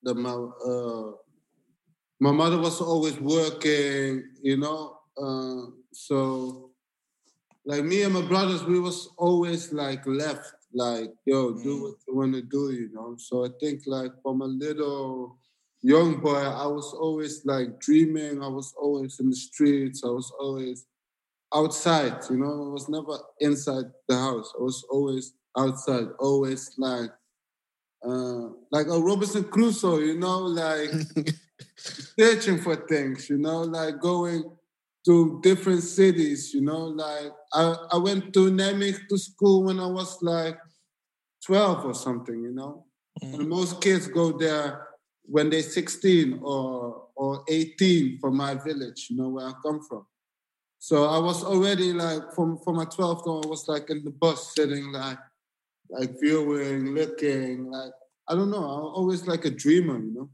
[0.03, 1.11] that my uh,
[2.19, 6.71] my mother was always working, you know, uh, so
[7.65, 12.15] like me and my brothers, we was always like left, like yo, do what you
[12.15, 13.15] want to do, you know.
[13.17, 15.37] So I think like from a little
[15.81, 18.41] young boy, I was always like dreaming.
[18.41, 20.01] I was always in the streets.
[20.03, 20.85] I was always
[21.53, 22.69] outside, you know.
[22.69, 24.53] I was never inside the house.
[24.57, 27.11] I was always outside, always like
[28.05, 30.91] uh, like a Robinson Crusoe, you know, like
[31.75, 34.43] searching for things, you know, like going
[35.05, 39.87] to different cities, you know, like I, I went to Nijmegen to school when I
[39.87, 40.57] was like
[41.45, 42.85] 12 or something, you know.
[43.21, 44.87] And most kids go there
[45.23, 50.05] when they're 16 or or 18 from my village, you know, where I come from.
[50.79, 54.53] So I was already like from from my 12th I was like in the bus
[54.53, 55.17] sitting like
[55.89, 57.91] like viewing, looking, like
[58.27, 58.57] I don't know.
[58.57, 60.29] I'm always like a dreamer, you know.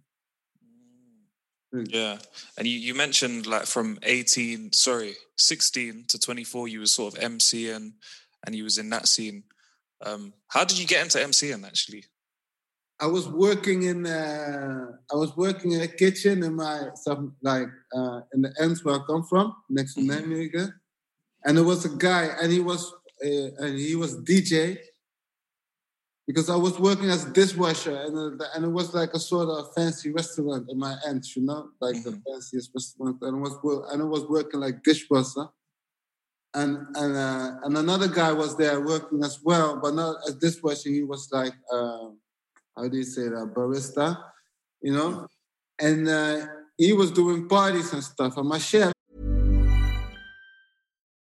[1.90, 2.18] Yeah,
[2.58, 7.18] and you, you mentioned like from eighteen, sorry, sixteen to twenty four, you was sort
[7.18, 7.94] of MCing,
[8.46, 9.44] and you was in that scene.
[10.06, 12.06] Um, how did you get into MCing actually?
[13.00, 17.68] I was working in uh, I was working in a kitchen in my some like
[17.96, 20.74] uh, in the ends where I come from, next to Nijmegen,
[21.44, 22.94] and there was a guy, and he was
[23.26, 24.78] uh, and he was DJ
[26.28, 29.50] because I was working as a dishwasher, and uh, and it was like a sort
[29.50, 33.88] of fancy restaurant in my end, you know, like the fanciest restaurant, and it was
[33.92, 35.48] and I was working like dishwasher.
[36.56, 40.90] And and uh, and another guy was there working as well, but not as dishwasher.
[40.90, 42.10] He was like uh,
[42.78, 44.18] how do you say that barista,
[44.82, 45.28] you know,
[45.80, 46.46] and uh,
[46.78, 48.38] he was doing parties and stuff.
[48.38, 48.94] And my chef,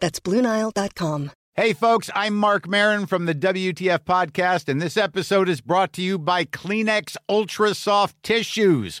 [0.00, 1.32] That's BlueNile.com.
[1.54, 6.02] Hey, folks, I'm Marc Maron from the WTF Podcast, and this episode is brought to
[6.02, 9.00] you by Kleenex Ultra Soft Tissues,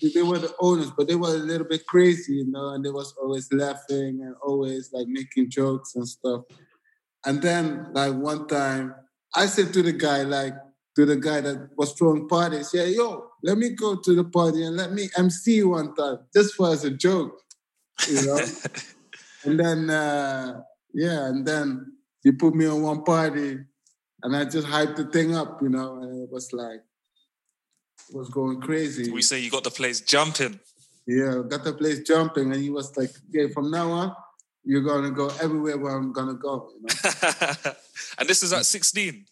[0.00, 2.90] They were the owners, but they were a little bit crazy, you know, and they
[2.90, 6.42] was always laughing and always like making jokes and stuff.
[7.24, 8.94] And then like one time,
[9.34, 10.54] I said to the guy, like
[10.96, 14.64] to the guy that was throwing parties, yeah, yo, let me go to the party
[14.64, 17.40] and let me MC one time, just for as a joke,
[18.08, 18.40] you know.
[19.44, 20.60] and then uh,
[20.94, 21.92] yeah, and then
[22.22, 23.58] he put me on one party,
[24.22, 26.80] and I just hyped the thing up, you know, and it was like
[28.12, 29.10] was going crazy.
[29.10, 30.58] We say you got the place jumping.
[31.06, 34.14] Yeah, got the place jumping, and he was like, "Okay, from now on,
[34.64, 37.72] you're gonna go everywhere where I'm gonna go." You know?
[38.18, 39.24] and this is at 16.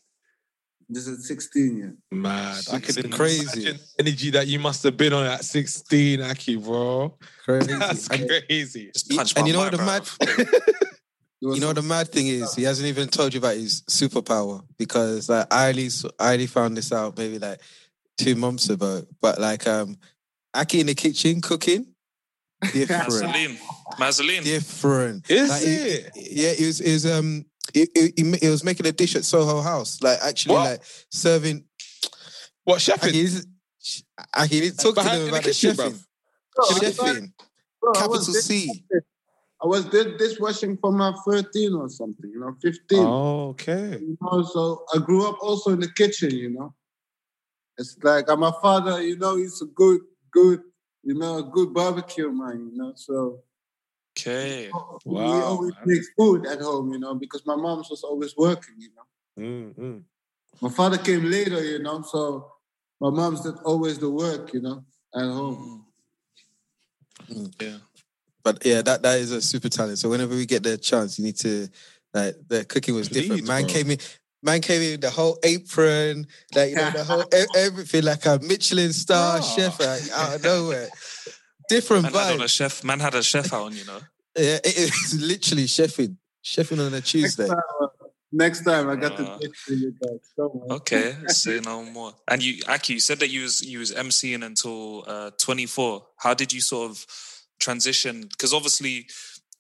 [0.91, 2.17] This is 16, yeah.
[2.19, 2.65] Mad.
[2.73, 3.43] I It's could crazy.
[3.61, 7.15] imagine the energy that you must have been on at 16, Aki, bro.
[7.45, 7.75] Crazy.
[7.79, 8.91] That's And- crazy.
[9.37, 10.09] and you know what the mad
[11.41, 14.65] you know what the mad thing is he hasn't even told you about his superpower
[14.79, 17.61] because like I only s- I only found this out maybe like
[18.19, 19.97] two months ago but like um
[20.55, 21.87] Aki in the kitchen cooking
[22.73, 23.57] different Mazzoline.
[23.99, 24.43] Mazzoline.
[24.43, 26.11] different Is Like, it?
[26.17, 29.61] yeah it was, it was um it, it, it was making a dish at Soho
[29.61, 30.65] House like actually What?
[30.71, 31.65] like serving
[32.65, 33.09] What, chefing?
[33.09, 33.47] Aki, is-
[34.35, 36.05] Aki need to talk to them in the about the kitchen, chefing
[36.57, 37.33] Bro, I was chefing
[37.81, 38.85] Bro, I capital was C
[39.63, 42.99] I was did dishwashing from my 13 or something, you know, 15.
[43.01, 43.99] Oh, okay.
[44.01, 46.75] You know, so I grew up also in the kitchen, you know.
[47.79, 50.01] It's like my father, you know, he's a good,
[50.33, 50.63] good,
[51.05, 52.93] you know, a good barbecue man, you know.
[52.97, 53.43] So
[54.19, 54.71] Okay.
[55.05, 58.75] we Wow, always make food at home, you know, because my mom was always working,
[58.79, 59.45] you know.
[59.45, 59.99] Mm-hmm.
[60.61, 62.51] My father came later, you know, so
[63.01, 65.87] my mom's did always the work, you know, at home.
[67.61, 67.79] Yeah.
[68.43, 69.99] But yeah, that that is a super talent.
[69.99, 71.69] So whenever we get the chance, you need to
[72.15, 73.47] like the cooking was different.
[73.47, 73.73] Man bro.
[73.75, 73.99] came in,
[74.43, 77.25] man came in with the whole apron, like you know, the whole
[77.57, 79.41] everything, like a Michelin star Ah.
[79.41, 80.89] chef like, out of nowhere.
[81.69, 82.83] Different Man had on a chef.
[82.85, 84.01] Man had a chef on, you know.
[84.37, 87.49] Yeah, it is literally chefing, chefing on a Next Tuesday.
[87.49, 87.57] uh,
[88.31, 90.21] next time I got Uh, to taste for you guys.
[90.37, 90.71] Don't.
[90.71, 92.13] Okay, say no more.
[92.29, 96.07] And you, Aki, you said that you was you was MCing until uh, 24.
[96.19, 97.05] How did you sort of
[97.59, 98.23] transition?
[98.31, 99.07] Because obviously,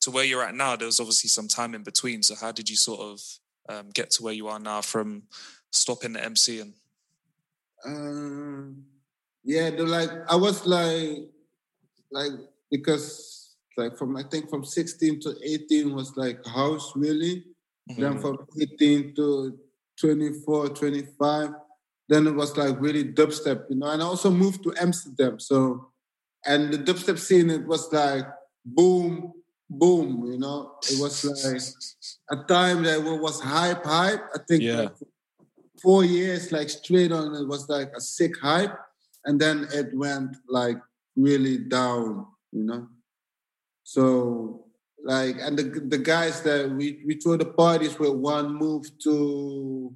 [0.03, 2.23] to where you're at now, there was obviously some time in between.
[2.23, 3.21] So how did you sort of
[3.68, 5.24] um, get to where you are now from
[5.70, 6.72] stopping the MCing?
[7.85, 8.85] Um,
[9.44, 11.28] yeah, the like I was like,
[12.11, 12.33] like
[12.70, 17.44] because like from I think from 16 to 18 was like house really.
[17.96, 19.59] Then from 18 to
[19.98, 21.50] 24, 25,
[22.09, 23.87] then it was like really dubstep, you know.
[23.87, 25.88] And I also moved to Amsterdam, so
[26.44, 28.26] and the dubstep scene it was like
[28.64, 29.33] boom,
[29.70, 30.76] boom, you know.
[30.90, 31.62] It was like
[32.31, 34.22] a time that wa- was hype, hype.
[34.35, 34.81] I think Yeah.
[34.83, 34.96] like
[35.83, 38.76] four years like straight on it was like a sick hype.
[39.24, 40.78] And then it went like
[41.16, 42.88] really down, you know.
[43.85, 44.64] So
[45.04, 49.94] like and the the guys that we we threw the parties with one moved to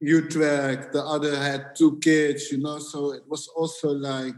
[0.00, 2.78] Utrecht, the other had two kids, you know.
[2.78, 4.34] So it was also like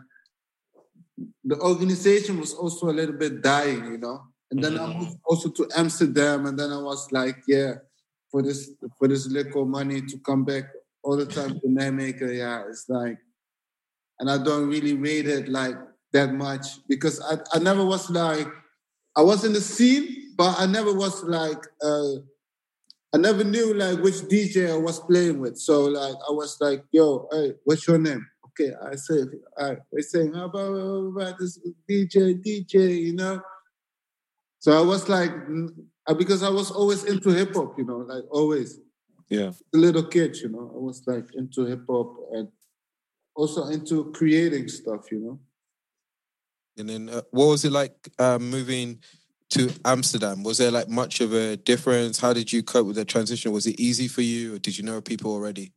[1.44, 4.27] the organization was also a little bit dying, you know.
[4.50, 7.74] And then I moved also to Amsterdam, and then I was like, yeah,
[8.30, 10.64] for this for this little money to come back
[11.02, 13.18] all the time to Nijmegen, yeah, it's like,
[14.18, 15.76] and I don't really rate it like
[16.12, 18.48] that much because I, I never was like,
[19.16, 22.14] I was in the scene, but I never was like, uh,
[23.14, 25.56] I never knew like which DJ I was playing with.
[25.58, 28.26] So like I was like, yo, hey, what's your name?
[28.48, 33.40] Okay, I said, all right, we're saying how about, about this DJ, DJ, you know?
[34.60, 35.30] So I was like,
[36.06, 38.80] uh, because I was always into hip hop, you know, like always.
[39.28, 39.52] Yeah.
[39.74, 42.48] A little kid, you know, I was like into hip hop and
[43.34, 45.40] also into creating stuff, you know.
[46.78, 49.00] And then, uh, what was it like uh, moving
[49.50, 50.42] to Amsterdam?
[50.42, 52.20] Was there like much of a difference?
[52.20, 53.52] How did you cope with the transition?
[53.52, 55.72] Was it easy for you, or did you know people already?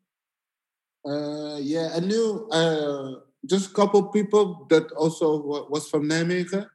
[1.06, 6.67] Uh, yeah, I knew uh, just a couple people that also was from Nijmegen,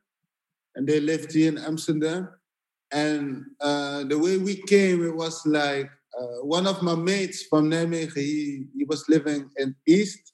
[0.77, 2.29] and they lived here in Amsterdam.
[2.93, 7.69] And uh, the way we came, it was like uh, one of my mates from
[7.71, 8.15] Nijmegen.
[8.15, 10.33] He he was living in East,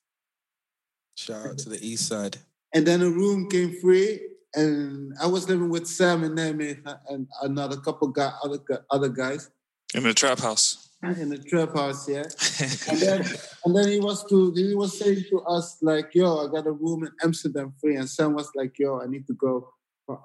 [1.16, 2.36] Shout out to the East Side.
[2.74, 4.20] and then a room came free,
[4.54, 8.58] and I was living with Sam in Nijmegen and another couple guy, other
[8.90, 9.50] other guys
[9.94, 10.90] In the trap house.
[11.02, 12.24] in the trap house, yeah.
[12.90, 13.24] and then
[13.64, 16.72] and then he was to he was saying to us like, "Yo, I got a
[16.72, 19.72] room in Amsterdam free," and Sam was like, "Yo, I need to go for-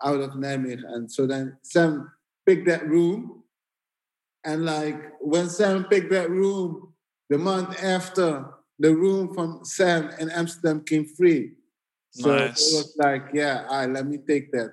[0.03, 2.11] out of Nijmegen," and so then Sam
[2.45, 3.43] picked that room,
[4.43, 6.93] and like when Sam picked that room,
[7.29, 8.45] the month after,
[8.79, 11.51] the room from Sam in Amsterdam came free.
[12.11, 12.71] So Nice.
[12.71, 14.71] it was like, yeah, all right, let me take that.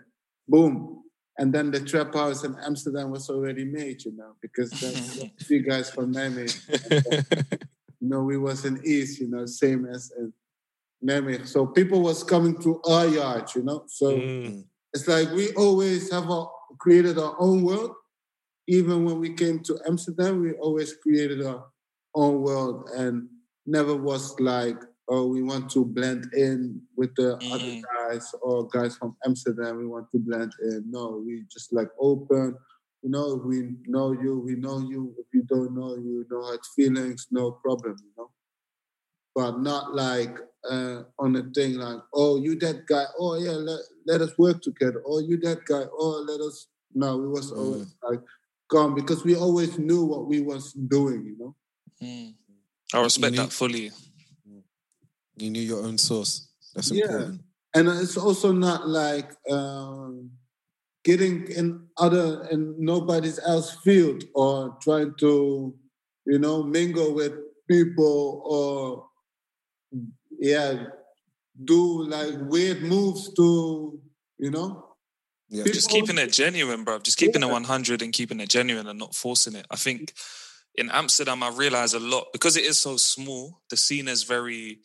[0.49, 1.03] Boom.
[1.37, 5.63] And then the trap house in Amsterdam was already made, you know, because a few
[5.63, 7.43] guys from Nijmegen.
[8.01, 10.33] you know, we was in East, you know, same as in
[11.05, 11.49] Nijmegen.
[11.49, 13.85] So people was coming to our yard, you know.
[13.89, 14.65] So mm.
[14.95, 17.95] It's like we always have our, created our own world.
[18.67, 21.67] Even when we came to Amsterdam, we always created our
[22.15, 23.29] own world and
[23.67, 24.79] never was like,
[25.09, 27.53] oh, we want to blend in with the mm.
[27.53, 30.85] other guys or guys from Amsterdam, we want to blend in.
[30.89, 32.57] No, we just like open.
[33.03, 35.15] You know, if we know you, we know you.
[35.19, 38.31] If you don't know you, no hard feelings, no problem, you know.
[39.35, 40.39] But not like
[40.71, 44.63] uh, on a thing like, oh, you that guy, oh yeah, let, let us work
[44.63, 45.03] together.
[45.07, 48.21] Oh, you that guy, oh let us no, we was always like
[48.71, 51.55] come because we always knew what we was doing, you know.
[52.93, 53.91] I respect You that fully.
[55.37, 56.49] You knew your own source.
[56.75, 57.33] That's Yeah.
[57.75, 60.31] and it's also not like um,
[61.05, 65.75] getting in other in nobody's else field or trying to
[66.27, 67.33] you know mingle with
[67.69, 69.07] people or
[70.45, 70.71] yeah
[71.71, 71.81] do
[72.15, 73.47] like weird moves to
[74.39, 74.69] you know
[75.49, 75.65] Yeah.
[75.65, 76.99] Just keeping it genuine, bro.
[76.99, 79.67] Just keeping it 100 and keeping it genuine and not forcing it.
[79.71, 80.13] I think
[80.75, 83.61] in Amsterdam, I realize a lot because it is so small.
[83.71, 84.81] The scene is very,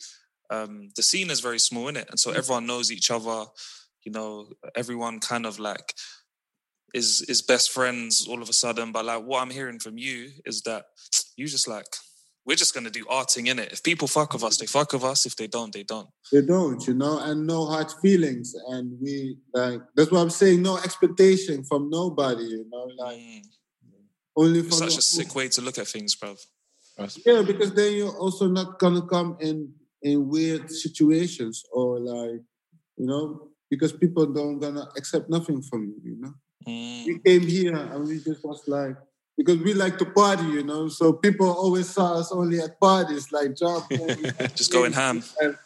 [0.48, 3.46] um, the scene is very small in it, and so everyone knows each other.
[4.04, 5.94] You know, everyone kind of like
[6.94, 8.92] is is best friends all of a sudden.
[8.92, 10.84] But like, what I'm hearing from you is that
[11.36, 11.86] you just like
[12.46, 13.72] we're just gonna do arting in it.
[13.72, 15.26] If people fuck with us, they fuck with us.
[15.26, 16.08] If they don't, they don't.
[16.32, 20.62] they don't you know and no hard feelings and we like that's what i'm saying
[20.62, 23.20] no expectation from nobody you know like
[24.36, 26.36] only It's from such your a sick way to look at things, bro.
[27.26, 29.72] Yeah, because then you're also not gonna come in
[30.02, 32.40] in weird situations or like,
[32.96, 36.34] you know, because people don't gonna accept nothing from you, you know.
[36.66, 37.06] Mm.
[37.06, 38.96] We came here and we just was like,
[39.40, 40.88] because we like to party, you know.
[40.88, 43.84] So people always saw us only at parties, like job.
[44.54, 45.24] Just going ham.
[45.40, 45.56] And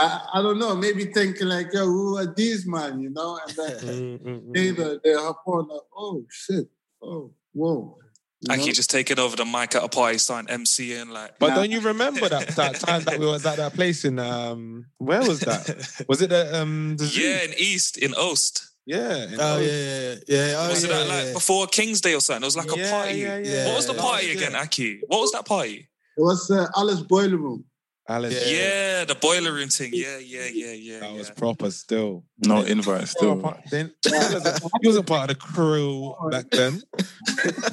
[0.00, 3.38] I, I don't know, maybe thinking like, yo, who are these man, you know?
[3.46, 6.66] And then later they hop on, like, oh shit,
[7.00, 7.98] oh whoa.
[8.40, 8.72] you Aki know?
[8.72, 11.38] just taking over the mic at a party, starting MCing like.
[11.38, 14.86] But don't you remember that, that time that we was at that place in um
[14.98, 16.04] where was that?
[16.08, 17.20] Was it the um the zoo?
[17.20, 18.67] Yeah, in East, in Oost.
[18.88, 19.26] Yeah.
[19.38, 19.66] Oh Oost.
[19.66, 20.54] yeah, yeah, yeah.
[20.56, 21.32] Oh, was it yeah, that like yeah.
[21.34, 22.42] before King's Day or something?
[22.42, 23.18] It was like a party.
[23.18, 23.66] yeah, yeah.
[23.66, 24.00] What was the Yeah.
[24.00, 25.00] party again, Aki?
[25.08, 25.88] What was that party?
[26.16, 27.64] It was uh, ALLE$ Boiler Room.
[28.08, 28.30] ALLE$.
[28.32, 29.90] Yeah, the boiler room thing.
[29.92, 31.00] Yeah, yeah, yeah, yeah.
[31.00, 32.24] That was proper still.
[32.46, 33.36] No invite still.
[33.70, 36.82] Then, he wasn't- part of the crew back then.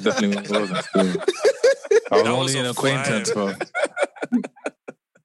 [0.02, 1.00] Definitely wasn't still.
[2.12, 3.54] I was That was only a an acquaintance, bro.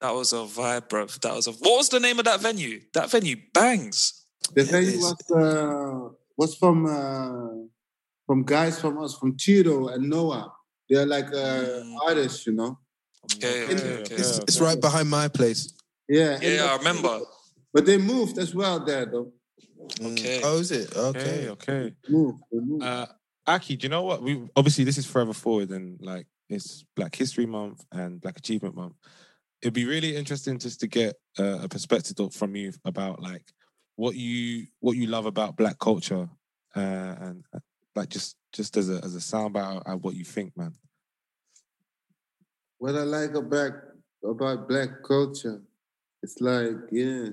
[0.00, 1.04] That was a vibe, bro.
[1.06, 1.52] That was a.
[1.52, 2.80] What was the name of that venue?
[2.94, 4.21] That venue bangs.
[4.54, 7.66] The venue was uh, was from uh,
[8.26, 10.52] from guys from us from Tito and Noah.
[10.88, 12.78] They're like uh, artists, you know.
[13.34, 14.14] Okay, okay, okay.
[14.16, 15.72] It's, it's right behind my place.
[16.08, 16.38] Yeah.
[16.42, 17.20] Yeah, I remember.
[17.72, 19.32] But they moved as well there, though.
[20.00, 20.40] Okay.
[20.44, 20.94] Oh, is it?
[20.94, 21.48] Okay, Okay.
[21.50, 21.94] okay.
[22.08, 22.42] Moved.
[22.50, 22.86] They.
[22.86, 23.06] Uh,
[23.46, 24.22] Aki, do you know what?
[24.22, 28.76] We obviously this is forever forward, and like it's Black History Month and Black Achievement
[28.76, 28.94] Month.
[29.62, 33.44] It'd be really interesting just to get uh, a perspective from you about like
[34.02, 36.28] what you what you love about Black culture,
[36.74, 37.60] uh, and uh,
[37.94, 40.74] like just just as a as a soundbite of what you think, man.
[42.82, 43.74] what I like about
[44.28, 45.62] about black culture,
[46.20, 47.28] it's like yeah,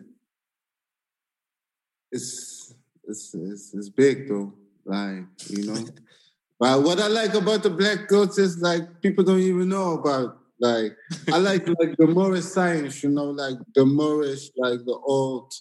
[2.12, 4.54] it's it's it's, it's big though,
[4.86, 5.88] like you know.
[6.60, 10.38] but what I like about the black culture is like people don't even know about.
[10.60, 10.96] Like
[11.34, 15.52] I like like the Moorish science, you know, like the Moorish, like the old,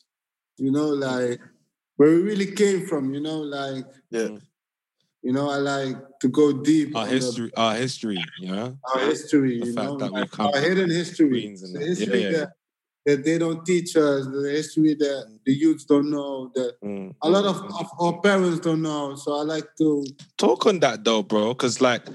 [0.58, 1.40] you know, like
[1.96, 4.38] where we really came from, you know, like Yeah.
[5.22, 6.94] you know, I like to go deep.
[6.96, 10.20] Our on the- history, our history, know, our history, The you fact know, that we
[10.20, 11.86] like come our hidden history, the that.
[11.86, 12.48] history Yeah, yeah, that,
[13.06, 17.14] that they don't teach us, the history that the youth don't know, that Mm.
[17.22, 19.14] a lot of, of our parents don't know.
[19.16, 20.04] So I like to
[20.36, 22.06] talk on that though, bro, because like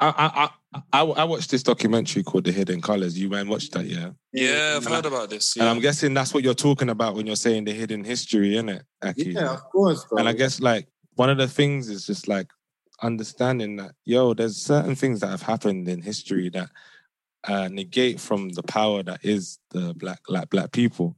[0.00, 3.18] I, I I I I watched this documentary called The Hidden Colors.
[3.18, 4.10] You man watched that, yeah?
[4.32, 5.56] Yeah, I've heard about this.
[5.56, 5.70] And Yeah.
[5.70, 9.32] I'm guessing that's what you're talking about when you're saying the hidden history, innit, Aki?
[9.32, 10.04] yeah, of course.
[10.04, 10.18] Bro.
[10.18, 12.48] And I guess like one of the things is just like
[13.02, 16.70] understanding that yo, there's certain things that have happened in history that
[17.44, 21.16] uh, negate from the power that is the black like black people,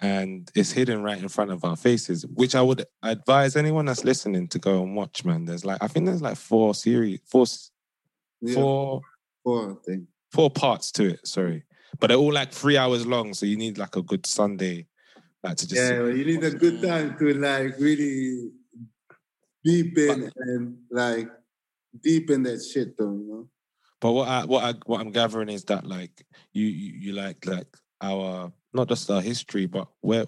[0.00, 2.26] and it's hidden right in front of our faces.
[2.34, 5.24] Which I would advise anyone that's listening to go and watch.
[5.24, 7.70] Man, there's like I think there's like four series, four, s-
[8.42, 8.54] Yeah.
[8.54, 9.00] four,
[9.44, 10.06] four thing.
[10.32, 11.26] four parts to it.
[11.26, 11.64] Sorry,
[11.98, 14.86] but they're all like three hours long, so you need like a good Sunday,
[15.42, 18.50] like to just Yeah, well, you need a good time to like really
[19.64, 21.28] deep in and like
[22.02, 23.48] deep in that shit though, you know.
[24.00, 27.44] But what I what I what I'm gathering is that like you you, you like
[27.44, 30.24] like our not just our history, but where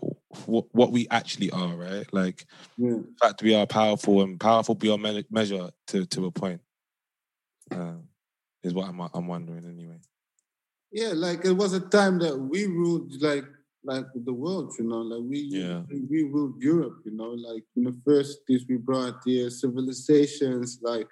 [0.46, 2.06] what, what we actually are, right?
[2.12, 2.44] Like
[2.76, 2.96] Yeah.
[2.96, 6.60] the fact we are powerful and powerful beyond me- measure to to a point.
[7.70, 7.94] Uh,
[8.62, 9.98] is what I'm I'm wondering anyway.
[10.92, 13.44] Yeah, like it was a time that we ruled like
[13.84, 15.82] like the world, you know, like we Yeah.
[16.10, 21.08] we ruled Europe, you know, like universities we brought here, civilizations, like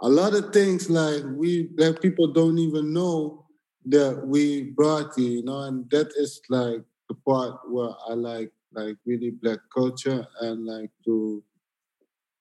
[0.00, 3.46] a lot of things like we black people don't even know
[3.86, 8.52] that we brought here, you know, and that is like the part where I like
[8.72, 11.42] like really black culture and like to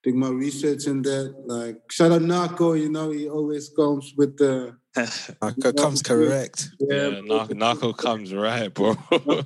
[0.04, 1.36] take my research in that.
[1.46, 4.78] Like shout out Narco, you know, he always comes with the
[5.42, 6.70] Narco comes correct.
[6.80, 8.98] Yeah, Narco, Narco comes right, bro.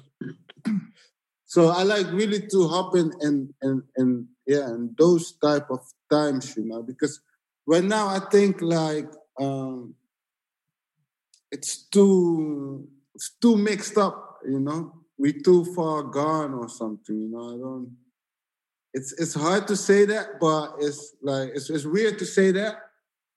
[1.55, 5.79] So I like really to hop in and and and yeah, and those type of
[6.11, 7.21] times, you know, because
[7.65, 9.07] right now I think like
[9.39, 9.95] um
[11.51, 14.91] it's too it's too mixed up, you know.
[15.17, 17.55] We too far gone or something, you know.
[17.55, 17.95] I don't
[18.95, 22.77] it's it's hard to say that, but it's like it's it's weird to say that,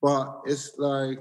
[0.01, 1.19] but it's like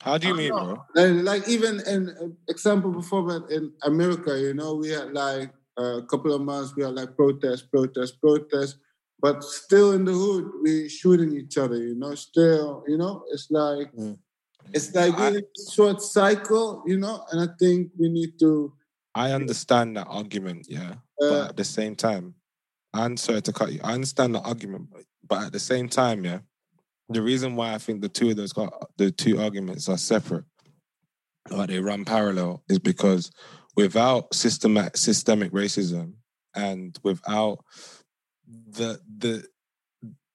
[0.00, 0.78] How do you mean, bro?
[0.94, 5.50] and like even in uh, example before but in America, you know, we had like
[5.76, 8.78] a couple of months we had like protest, protest, protest,
[9.18, 12.14] but still in the hood we shooting each other, you know.
[12.14, 13.90] Still, you know, it's like
[14.72, 15.42] it's like a
[15.74, 18.72] short cycle, you know, and I think we need to
[19.12, 20.94] I understand that argument, yeah.
[21.18, 22.34] but Uh, at the same time,
[22.92, 23.80] I'm sorry to cut you.
[23.84, 24.88] I understand the argument,
[25.26, 26.40] but, at the same time, yeah,
[27.08, 30.44] the reason why I think the two of those got the two arguments are separate,
[31.50, 33.30] or they run parallel, is because
[33.76, 36.14] without systematic systemic racism
[36.54, 37.64] and without
[38.46, 39.44] the the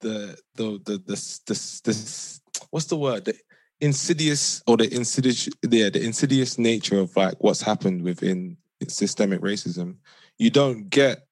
[0.01, 2.39] the the the the, the, the
[2.69, 3.35] what's the word the
[3.81, 9.95] insidious or the insidious yeah the insidious nature of like what's happened within systemic racism
[10.37, 11.24] you don't get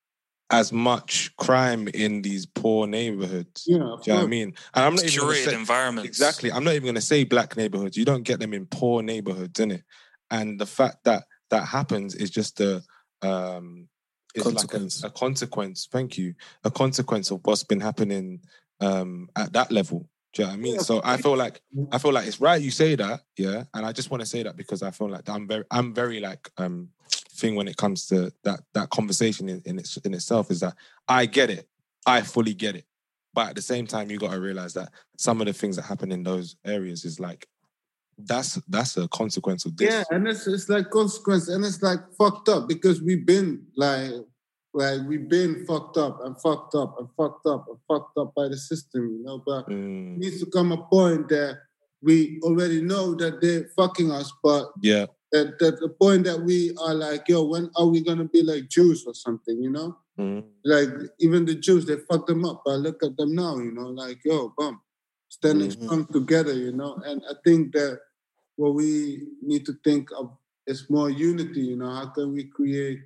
[0.50, 4.54] as much crime in these poor neighborhoods Yeah, do you know what I mean?
[4.74, 6.08] And I'm not even Curated say, environments.
[6.08, 6.52] Exactly.
[6.52, 7.98] I'm not even going to say black neighborhoods.
[7.98, 9.84] You don't get them in poor neighborhoods, innit?
[10.30, 12.84] And the fact that that happens is just a
[13.22, 13.88] um,
[14.36, 15.04] it's Consequence.
[15.04, 15.88] like a, a consequence.
[15.92, 16.34] Thank you.
[16.64, 18.42] A consequence of what's been happening
[18.82, 20.10] um, at that level.
[20.34, 20.80] Do you know what I mean?
[20.80, 23.66] So I feel like I feel like it's right you say that, yeah.
[23.76, 26.20] And I just want to say that because I feel like I'm very I'm very
[26.20, 26.90] like um
[27.44, 30.76] thing when it comes to that that conversation in, in its in itself is that
[31.08, 31.68] I get it.
[32.06, 32.86] I fully get it.
[33.34, 36.12] But at the same time, you gotta realize that some of the things that happen
[36.12, 37.48] in those areas is like
[38.18, 39.94] that's that's a consequence of this.
[39.94, 44.12] Yeah, and it's it's like consequence, and it's like fucked up because we've been like
[44.74, 48.48] like we've been fucked up and fucked up and fucked up and fucked up by
[48.48, 49.44] the system, you know.
[49.46, 51.58] But Mm, it needs to come a point that
[52.02, 55.08] we already know that they're fucking us, but yeah.
[55.34, 58.70] That that the point that we are like, yo, when are we gonna be like
[58.70, 59.98] Jews or something, you know?
[60.18, 60.44] Mm.
[60.64, 62.62] Like even the Jews, they fucked them up.
[62.64, 64.80] But look at them now, you know, like yo, bum,
[65.28, 65.84] standing Mhm.
[65.84, 67.02] strong together, you know.
[67.04, 68.00] And I think that
[68.56, 71.90] what we need to think of is more unity, you know.
[71.90, 73.02] How can we create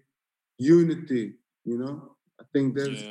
[0.59, 2.15] unity, you know?
[2.39, 3.01] I think that's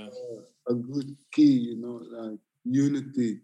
[0.68, 3.40] a, a good key, you know, like unity.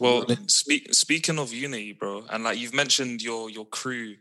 [0.00, 4.16] Well, speak, speaking of unity, bro, and like you've mentioned your your crew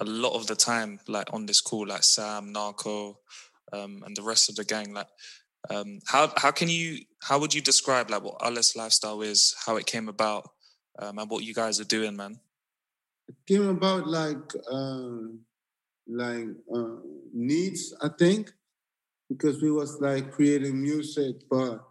[0.00, 3.18] a lot of the time, like on this call, like Sam, Narco,
[3.72, 4.92] um, and the rest of the gang.
[4.92, 5.08] Like,
[5.70, 9.76] um, how how can you how would you describe like what ALLE$ lifestyle is, how
[9.76, 10.50] it came about,
[10.98, 12.38] um, and what you guys are doing, man?
[13.28, 15.08] It came about like uh,
[16.06, 16.96] like uh,
[17.32, 18.52] needs, I think,
[19.28, 21.87] because we was like creating music, but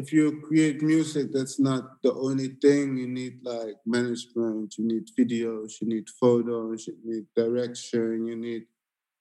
[0.00, 2.96] if you create music, that's not the only thing.
[2.96, 8.64] You need like management, you need videos, you need photos, you need direction, you need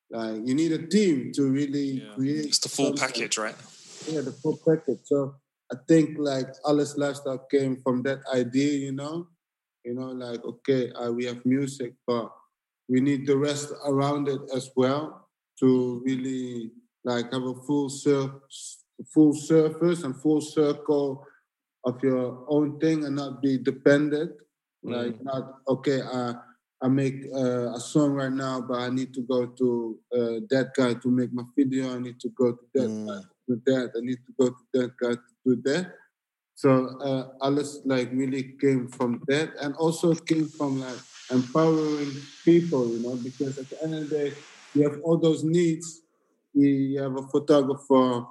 [0.10, 2.46] like you need a team to really create.
[2.46, 3.08] It's the full something.
[3.08, 3.56] package, right?
[4.08, 5.04] Yeah, the full package.
[5.04, 5.36] So
[5.72, 9.28] I think like ALLE$ lifestyle came from that idea, you know,
[9.84, 12.32] you know, like okay, uh, we have music, but
[12.88, 15.28] we need the rest around it as well
[15.60, 16.72] to really
[17.04, 18.42] like have a full sur-
[19.14, 21.26] full surface and full circle
[21.86, 24.32] of your own thing and not be dependent.
[24.84, 26.36] Like not okay, I
[26.82, 30.72] I make uh, a song right now, but I need to go to uh, that
[30.76, 31.94] guy to make my video.
[31.94, 33.92] I need to go to that guy to do that.
[33.98, 35.92] I need to go to that guy to do that.
[36.56, 41.00] So uh, ALLE$ like really came from that, and also came from like
[41.32, 42.12] empowering
[42.44, 44.34] people, you know, because at the end of the day,
[44.74, 46.02] you have all those needs.
[46.54, 48.26] You have a photographer,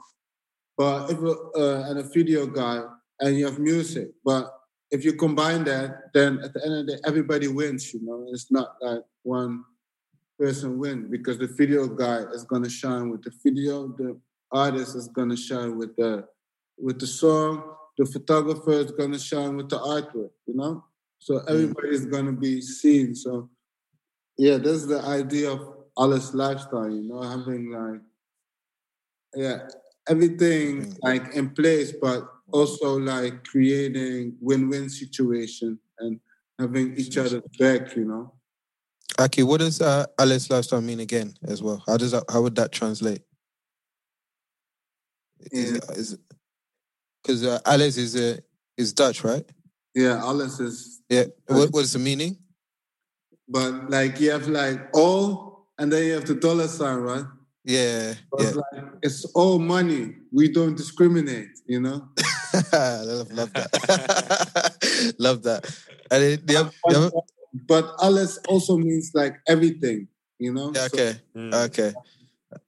[0.79, 2.81] but if a- uh, and a video guy,
[3.21, 4.45] and you have music, but
[4.91, 7.93] if you combine that, then at the end of the day, everybody wins.
[7.93, 9.65] You know, it's not like one
[10.39, 14.19] person win because the video guy is gonna shine with the video, the
[14.53, 16.25] artist is gonna shine with the
[16.79, 20.31] with the song, the photographer is gonna shine with the artwork.
[20.47, 20.85] You know,
[21.19, 23.17] so everybody is gonna be seen.
[23.17, 23.51] So
[24.39, 25.61] yeah, that's the idea of
[25.97, 26.89] ALLE$ lifestyle.
[26.89, 28.01] You know, having like
[29.35, 29.67] yeah
[30.09, 36.21] everything like in place, but also like creating win-win situation and
[36.59, 37.95] having each other's back.
[37.97, 38.33] You know.
[39.19, 41.83] Aki, what does uh, ALLE$ lifestyle mean again as well?
[41.87, 42.25] How does that?
[42.31, 43.23] How would that translate?
[45.53, 46.17] Is
[47.23, 48.39] because uh, ALLE$ is uh,
[48.77, 49.45] is Dutch, right?
[49.95, 51.01] Yeah, alles is.
[51.09, 51.25] Yeah.
[51.47, 52.39] What what is the meaning?
[53.49, 57.25] But like you have like all, and then you have the dollar sign, right?
[57.69, 58.53] Yeah, yeah.
[58.73, 60.15] like it's all money.
[60.33, 62.09] We don't discriminate, you know.
[62.73, 65.15] I love, love that.
[65.19, 65.67] love that.
[66.11, 67.11] And then the other, the other-
[67.69, 70.09] But alles also means like everything,
[70.39, 70.73] you know.
[70.75, 71.93] yeah, So, okay, okay,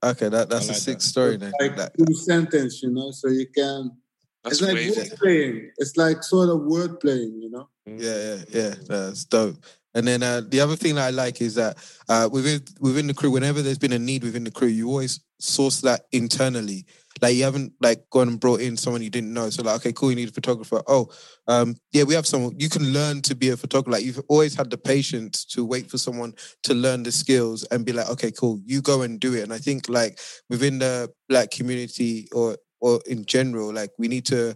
[0.05, 0.29] okay.
[0.29, 1.53] That that's a sick story then.
[1.59, 3.11] like Like, two sentence, you know.
[3.11, 3.97] So you can.
[4.45, 4.97] That's it's like wavy.
[5.01, 5.71] word playing.
[5.79, 7.69] It's like sort of word playing, you know.
[7.87, 8.75] Yeah, yeah, yeah.
[8.87, 9.57] That's dope.
[9.95, 11.77] And then uh, the other thing that I like is that
[12.09, 15.21] uh, within within the crew, whenever there's been a need within the crew, you always
[15.39, 16.87] source that internally.
[17.21, 19.51] Like you haven't like gone and brought in someone you didn't know.
[19.51, 20.81] So like, okay, cool, you need a photographer.
[20.87, 21.11] Oh,
[21.49, 22.55] um, yeah, we have someone.
[22.59, 23.91] You can learn to be a photographer.
[23.91, 27.85] Like you've always had the patience to wait for someone to learn the skills and
[27.85, 29.43] be like, okay, cool, you go and do it.
[29.43, 30.19] And I think like
[30.49, 34.55] within the black community or or in general, like we need to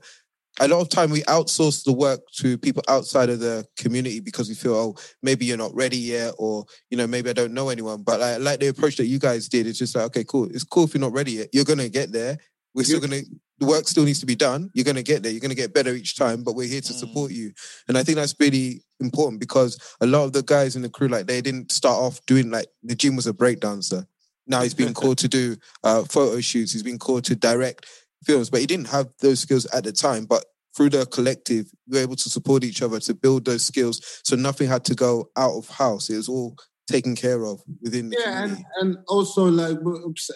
[0.60, 4.48] a lot of time we outsource the work to people outside of the community because
[4.48, 7.70] we feel, oh, maybe you're not ready yet, or you know, maybe I don't know
[7.70, 8.02] anyone.
[8.02, 9.66] But I like the approach that you guys did.
[9.66, 10.44] It's just like, okay, cool.
[10.46, 11.48] It's cool if you're not ready yet.
[11.52, 12.38] You're gonna get there.
[12.74, 13.22] We're still gonna.
[13.58, 14.70] The work still needs to be done.
[14.74, 15.30] You're gonna get there.
[15.30, 16.42] You're gonna get better each time.
[16.42, 17.52] But we're here to support you.
[17.88, 21.08] And I think that's really important because a lot of the guys in the crew,
[21.08, 24.06] like they didn't start off doing like the gym was a break dancer.
[24.46, 26.72] Now he's been called to do uh, photo shoots.
[26.72, 27.86] He's been called to direct
[28.26, 30.24] films, but he didn't have those skills at the time.
[30.24, 30.44] But
[30.76, 34.00] through the collective, we were able to support each other to build those skills.
[34.24, 36.10] So nothing had to go out of house.
[36.10, 36.56] It was all
[36.90, 38.64] taken care of within the Yeah, community.
[38.80, 39.78] and, and also like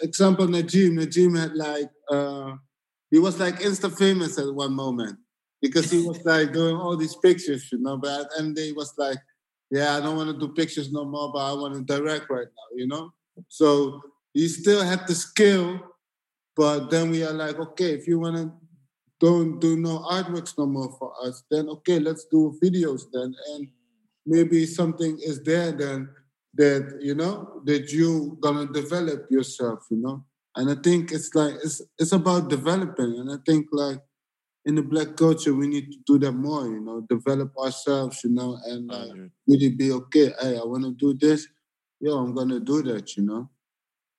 [0.01, 0.93] example Najim.
[0.99, 2.53] Najim had like uh
[3.11, 5.17] he was like insta famous at one moment.
[5.61, 7.97] because he was like doing all these pictures, you know.
[7.97, 9.17] But at the end, he was like,
[9.69, 12.47] "Yeah, I don't want to do pictures no more, but I want to direct right
[12.47, 13.11] now," you know.
[13.49, 14.01] So
[14.33, 15.79] he still had the skill,
[16.55, 18.51] but then we are like, okay, if you want to
[19.19, 23.67] don't do no artworks no more for us, then okay, let's do videos then, and
[24.25, 26.09] maybe something is there then
[26.53, 30.25] that you know that you gonna develop yourself, you know.
[30.55, 33.99] And I think it's like it's it's about developing, and I think like
[34.65, 38.31] in the black culture we need to do that more, you know, develop ourselves, you
[38.31, 40.33] know, and uh, like really be okay.
[40.39, 41.47] Hey, I want to do this.
[41.99, 43.49] Yo, I'm gonna do that, you know.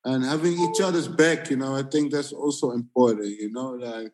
[0.05, 4.12] And having each other's back, you know, I think that's also important, you know, like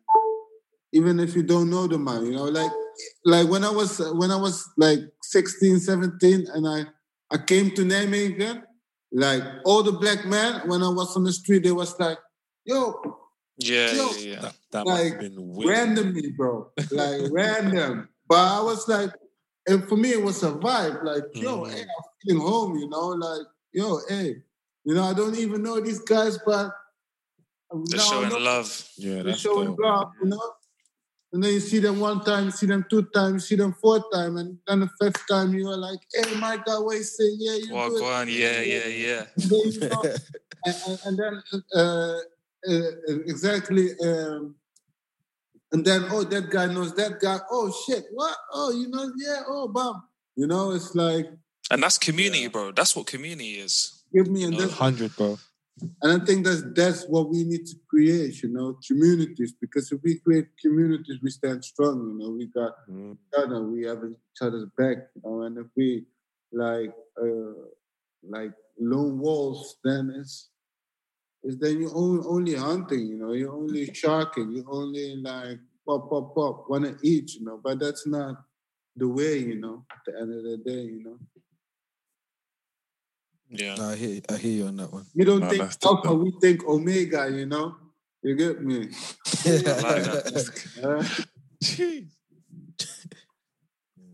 [0.93, 2.71] even if you don't know the man, you know, like
[3.25, 6.87] like when I was when I was like 16, 17, and I
[7.31, 8.63] I came to Nijmegen,
[9.13, 12.19] like all the black men when I was on the street, they was like,
[12.65, 12.95] yo,
[13.59, 14.51] Yeah, yo, yeah, yeah.
[14.73, 18.09] That must like have been randomly, bro, like random.
[18.29, 19.11] But I was like,
[19.69, 21.71] and for me it was a vibe, like yo, Mm.
[21.71, 24.43] hey, I'm feeling home, you know, like yo, hey,
[24.87, 26.71] you know, I don't even know these guys, but
[27.91, 28.89] They're showing know love.
[28.97, 29.81] Yeah, they're that's showing dope.
[29.81, 30.53] love, you know.
[31.33, 33.75] And then you see them one time, you see them two times, you see them
[33.83, 37.29] four times, and then the fifth time you are like, "Hey, my God, wait, say
[37.37, 39.25] yeah, you Walk good." on, yeah, yeah, yeah.
[39.37, 40.03] And then, you know,
[40.65, 41.43] and, and- and then
[41.75, 42.19] uh,
[42.71, 42.91] uh,
[43.27, 44.55] exactly, um,
[45.73, 47.39] and then oh, that guy knows that guy.
[47.51, 48.37] Oh shit, what?
[48.53, 49.43] Oh, you know, yeah.
[49.49, 50.05] Oh, bam.
[50.37, 51.27] You know, it's like
[51.73, 52.71] And that's community, bro.
[52.71, 53.96] That's what community is.
[54.17, 55.39] Give me and that's Hundred, bro.
[56.03, 59.53] And I think that's that's what we need to create, you know, communities.
[59.61, 61.97] Because if we create communities, we stand strong.
[62.09, 63.13] You know, we got Mm.
[63.15, 64.99] each other, we have each other's back.
[65.15, 66.07] You know, and if we
[66.65, 67.61] like uh
[68.37, 68.55] like
[68.91, 70.49] lone wolves, then it's
[71.45, 73.05] it's then you're only, only hunting.
[73.11, 74.49] You know, you're only sharking.
[74.53, 77.35] You're only like pop pop pop, want to eat.
[77.35, 78.33] You know, but that's not
[78.97, 79.35] the way.
[79.51, 81.19] You know, at the end of the day, you know.
[83.51, 83.75] Yeah.
[83.77, 85.07] No, I hear, I hear you on that one.
[85.15, 87.31] We don't No, think that's the- alpha, we think omega.
[87.31, 87.77] You know,
[88.23, 88.79] you get me.
[88.79, 90.53] like that.
[90.83, 91.05] Uh,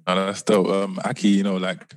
[0.06, 0.66] No, that's dope.
[0.68, 1.94] Um, Aki, you know, like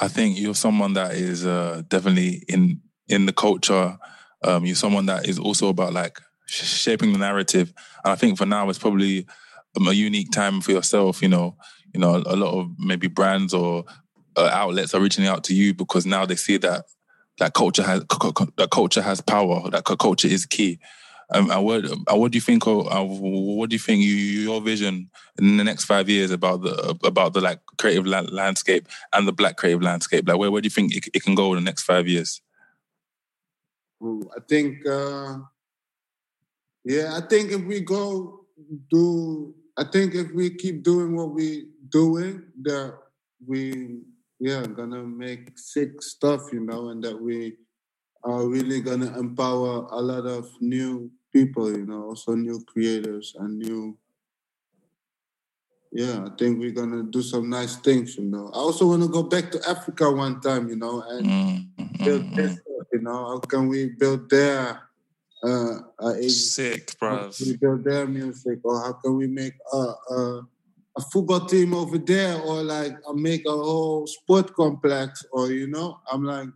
[0.00, 3.96] I think you're someone that is uh, definitely in in the culture.
[4.44, 7.72] Um, you're someone that is also about like sh- shaping the narrative,
[8.04, 9.26] and I think for now it's probably
[9.76, 11.22] um, a unique time for yourself.
[11.22, 11.56] You know,
[11.94, 13.84] you know, a lot of maybe brands or
[14.36, 16.84] uh, outlets are reaching out to you because now they see that
[17.38, 18.00] that culture has
[18.56, 19.70] that culture has power.
[19.70, 20.78] That cu- culture is key.
[21.30, 22.66] Um, and what, what do you think?
[22.66, 24.02] Of, uh, what do you think?
[24.02, 28.20] You, your vision in the next five years about the about the like creative la-
[28.20, 30.28] landscape and the black creative landscape?
[30.28, 32.40] Like, where, where do you think it, it can go in the next five years?
[34.02, 35.38] I think, uh,
[36.84, 38.46] yeah, I think if we go
[38.90, 42.94] do, I think if we keep doing what we doing, that
[43.44, 44.00] we,
[44.38, 47.56] yeah, gonna make sick stuff, you know, and that we
[48.24, 53.58] are really gonna empower a lot of new people, you know, also new creators and
[53.58, 53.96] new.
[55.92, 58.48] Yeah, I think we're gonna do some nice things, you know.
[58.52, 61.26] I also want to go back to Africa one time, you know, and
[61.78, 63.26] Mm, build stuff, you know.
[63.28, 64.82] How can we build their
[65.42, 66.14] uh, uh?
[66.28, 70.42] Sick, can we build their music, or how can we make a a,
[70.96, 75.66] a football team over there, or like uh, make a whole sport complex, or you
[75.66, 76.48] know, I'm like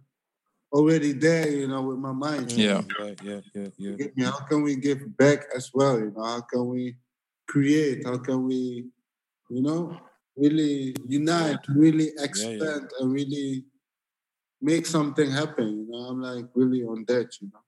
[0.72, 2.53] already there, you know, with my mind.
[2.53, 2.82] Yeah.
[2.99, 3.97] yeah, yeah, yeah, yeah.
[3.97, 4.24] Get me?
[4.24, 5.99] How can we give back as well?
[5.99, 6.97] You know, how can we
[7.49, 8.07] create?
[8.07, 8.86] How can we,
[9.51, 9.97] you know,
[10.36, 13.64] really unite, really expand, and really
[14.62, 15.86] make something happen?
[15.86, 17.28] You know, I'm like really on that.
[17.41, 17.61] You know.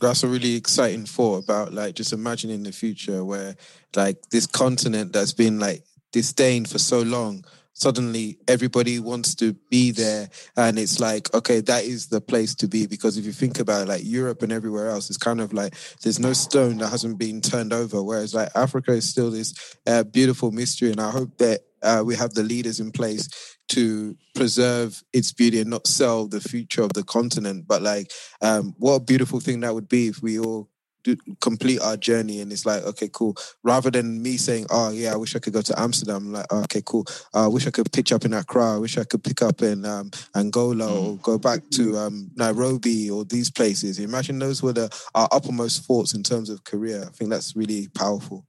[0.00, 3.56] That's a really exciting thought about like just imagining the future where
[3.94, 7.44] like this continent that's been like disdained for so long
[7.80, 10.28] suddenly everybody wants to be there.
[10.56, 12.86] And it's like okay that is the place to be.
[12.86, 15.74] Because if you think about it, like Europe and everywhere else it's kind of like
[16.02, 18.02] there's no stone that hasn't been turned over.
[18.02, 20.90] Whereas like Africa is still this uh, beautiful mystery.
[20.90, 23.28] And I hope that uh, we have the leaders in place
[23.68, 27.66] to preserve its beauty and not sell the future of the continent.
[27.66, 30.68] But like um, what a beautiful thing that would be if we all
[31.02, 35.12] do, complete our journey and it's like okay cool rather than me saying oh yeah
[35.12, 37.66] i wish i could go to amsterdam I'm like oh, okay cool uh, i wish
[37.66, 40.92] i could pitch up in accra i wish i could pick up in um, angola
[40.92, 45.84] or go back to um, nairobi or these places imagine those were the our uppermost
[45.84, 48.46] thoughts in terms of career i think that's really powerful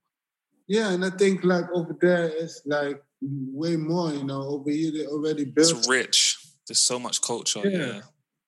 [0.71, 4.13] Yeah, and I think like over there it's like way more.
[4.13, 5.71] You know, over here they already built.
[5.71, 6.37] It's rich.
[6.65, 7.61] There's so much culture.
[7.65, 7.85] Yeah.
[7.85, 8.01] Yeah.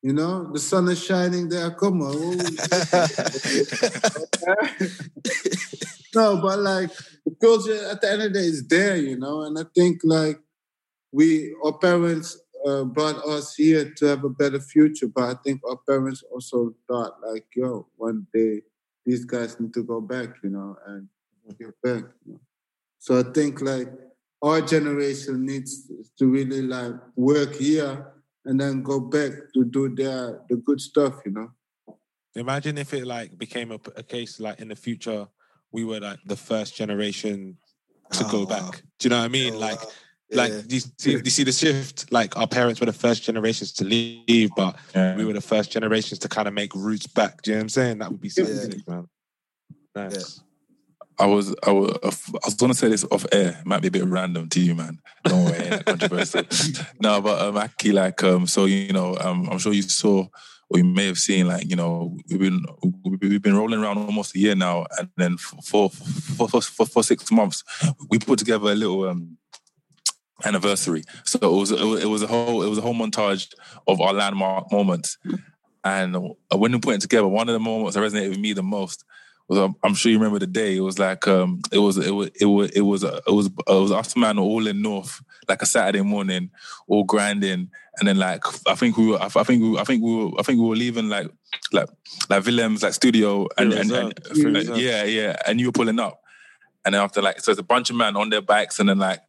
[0.03, 1.71] You know, the sun is shining there.
[1.71, 2.37] Come on.
[6.13, 6.91] no, but like
[7.25, 9.43] the culture at the end of the day is there, you know.
[9.43, 10.41] And I think like
[11.13, 12.37] we, our parents
[12.67, 16.75] uh, brought us here to have a better future, but I think our parents also
[16.85, 18.63] thought like, yo, one day
[19.05, 21.07] these guys need to go back, you know, and
[21.57, 22.03] get back.
[22.25, 22.41] You know?
[22.99, 23.87] So I think like
[24.41, 25.89] our generation needs
[26.19, 28.09] to really like work here
[28.45, 31.51] and then go back to do their the good stuff, you know.
[32.35, 35.27] Imagine if it like became a, a case like in the future
[35.71, 37.57] we were like the first generation
[38.11, 38.61] to go Oh, back.
[38.61, 38.71] wow.
[38.99, 39.53] Do you know what I mean?
[39.55, 39.89] Oh, like, wow.
[40.31, 40.61] like Yeah.
[40.67, 42.11] do you, see, do you see the shift?
[42.11, 45.15] Like our parents were the first generations to leave, but Yeah.
[45.15, 47.41] we were the first generations to kind of make roots back.
[47.41, 47.97] Do you know what I'm saying?
[47.99, 48.55] That would be so Yeah.
[48.55, 49.07] sick, man.
[49.95, 50.41] Nice.
[51.19, 53.57] I was, I was, I was gonna say this off air.
[53.59, 54.99] It might be a bit random to you, man.
[55.25, 56.43] Don't worry, controversial.
[57.01, 60.27] no, but um, actually, like, um, so you know, um, I'm sure you saw
[60.69, 62.65] or you may have seen, like, you know, we've been
[63.21, 67.03] we've been rolling around almost a year now, and then for for for, for, for
[67.03, 67.63] six months,
[68.09, 69.37] we put together a little um
[70.45, 71.03] anniversary.
[71.25, 73.53] So it was it was, a whole it was a whole montage
[73.87, 75.17] of our landmark moments.
[75.83, 76.15] And
[76.49, 79.03] when we put it together, one of the moments that resonated with me the most
[79.47, 80.77] was um, I'm sure you remember the day.
[80.77, 83.47] It was like um, it was it was it was it was uh, it was
[83.47, 86.49] it was us man all in North, like a Saturday morning,
[86.87, 87.69] all grinding,
[87.99, 90.43] and then like I think we were I think we I think we were I
[90.43, 91.27] think we were leaving like
[91.71, 91.89] like
[92.29, 94.77] like Willem's like studio and, and, and and- reserve.
[94.77, 96.21] yeah yeah, and you were pulling up,
[96.85, 98.99] and then after like so it's a bunch of men on their bikes, and then
[98.99, 99.19] like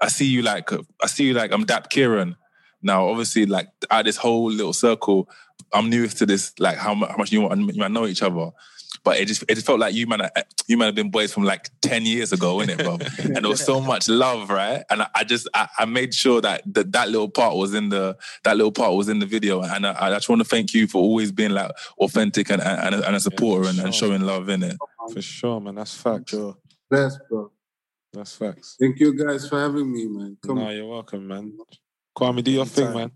[0.00, 0.70] I see you like
[1.02, 2.36] I see you like I'm Dap Kieran.
[2.80, 5.28] Now, obviously, like out of this whole little circle,
[5.72, 8.50] I'm new to this, like how much, how much you, you might know each other.
[9.04, 10.32] But it just it just felt like you might have,
[10.66, 12.94] you might have been boys from like ten years ago, innit, bro?
[13.24, 14.82] and there was so much love, right?
[14.90, 17.90] And I, I just I, I made sure that, that that little part was in
[17.90, 20.74] the that little part was in the video, and I, I just want to thank
[20.74, 24.08] you for always being like authentic and and, and a supporter and, and sure.
[24.08, 24.76] showing love in it.
[25.12, 25.76] For sure, man.
[25.76, 26.30] That's facts.
[26.30, 26.56] Sure.
[26.90, 27.50] Best, bro.
[28.12, 28.76] That's facts.
[28.80, 30.36] Thank you guys for having me, man.
[30.44, 31.56] Come No, you're welcome, man.
[32.16, 33.12] Kwame, do your thing, man.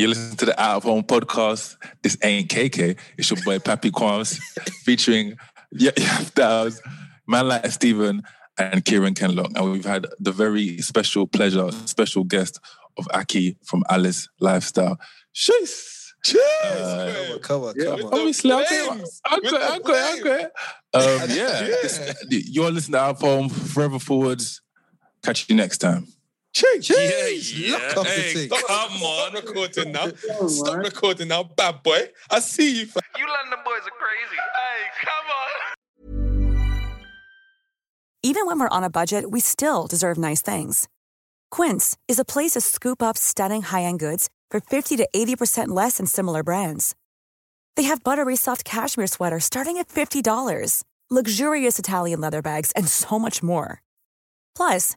[0.00, 1.76] You listen to the Out of Home podcast.
[2.00, 2.96] This ain't KK.
[3.18, 4.40] It's your boy Pappy Quams
[4.82, 5.36] featuring
[5.72, 6.80] yeah, yeah, Styles,
[7.28, 8.22] man like Stephen
[8.58, 9.50] and Kieran Kenlock.
[9.54, 12.58] And we've had the very special pleasure, special guest
[12.96, 14.98] of Aki from ALLE$ Lifestyle.
[15.34, 16.14] Cheers!
[16.24, 17.38] Cheers!
[17.42, 18.14] Come on, come on.
[18.14, 18.88] Obviously, okay,
[19.34, 20.42] okay, okay, okay.
[20.94, 24.62] Um, yeah, this- you're listening to Out of Home, Forever Forwards.
[25.22, 26.06] Catch you next time.
[26.52, 26.90] Cheers.
[26.90, 27.78] Yeah, yeah.
[27.88, 29.30] Lock off Hey, come on.
[29.30, 30.08] Stop recording now.
[30.48, 32.08] Stop recording now, bad boy.
[32.30, 32.86] I see you.
[32.86, 33.02] fam.
[33.18, 34.36] You London boys are crazy.
[34.54, 35.50] Hey, come on.
[38.22, 40.88] Even when we're on a budget, we still deserve nice things.
[41.50, 45.96] Quince is a place to scoop up stunning high-end goods for 50 to 80% less
[45.96, 46.94] than similar brands.
[47.76, 53.18] They have buttery soft cashmere sweaters starting at $50, luxurious Italian leather bags, and so
[53.18, 53.80] much more.
[54.54, 54.96] Plus,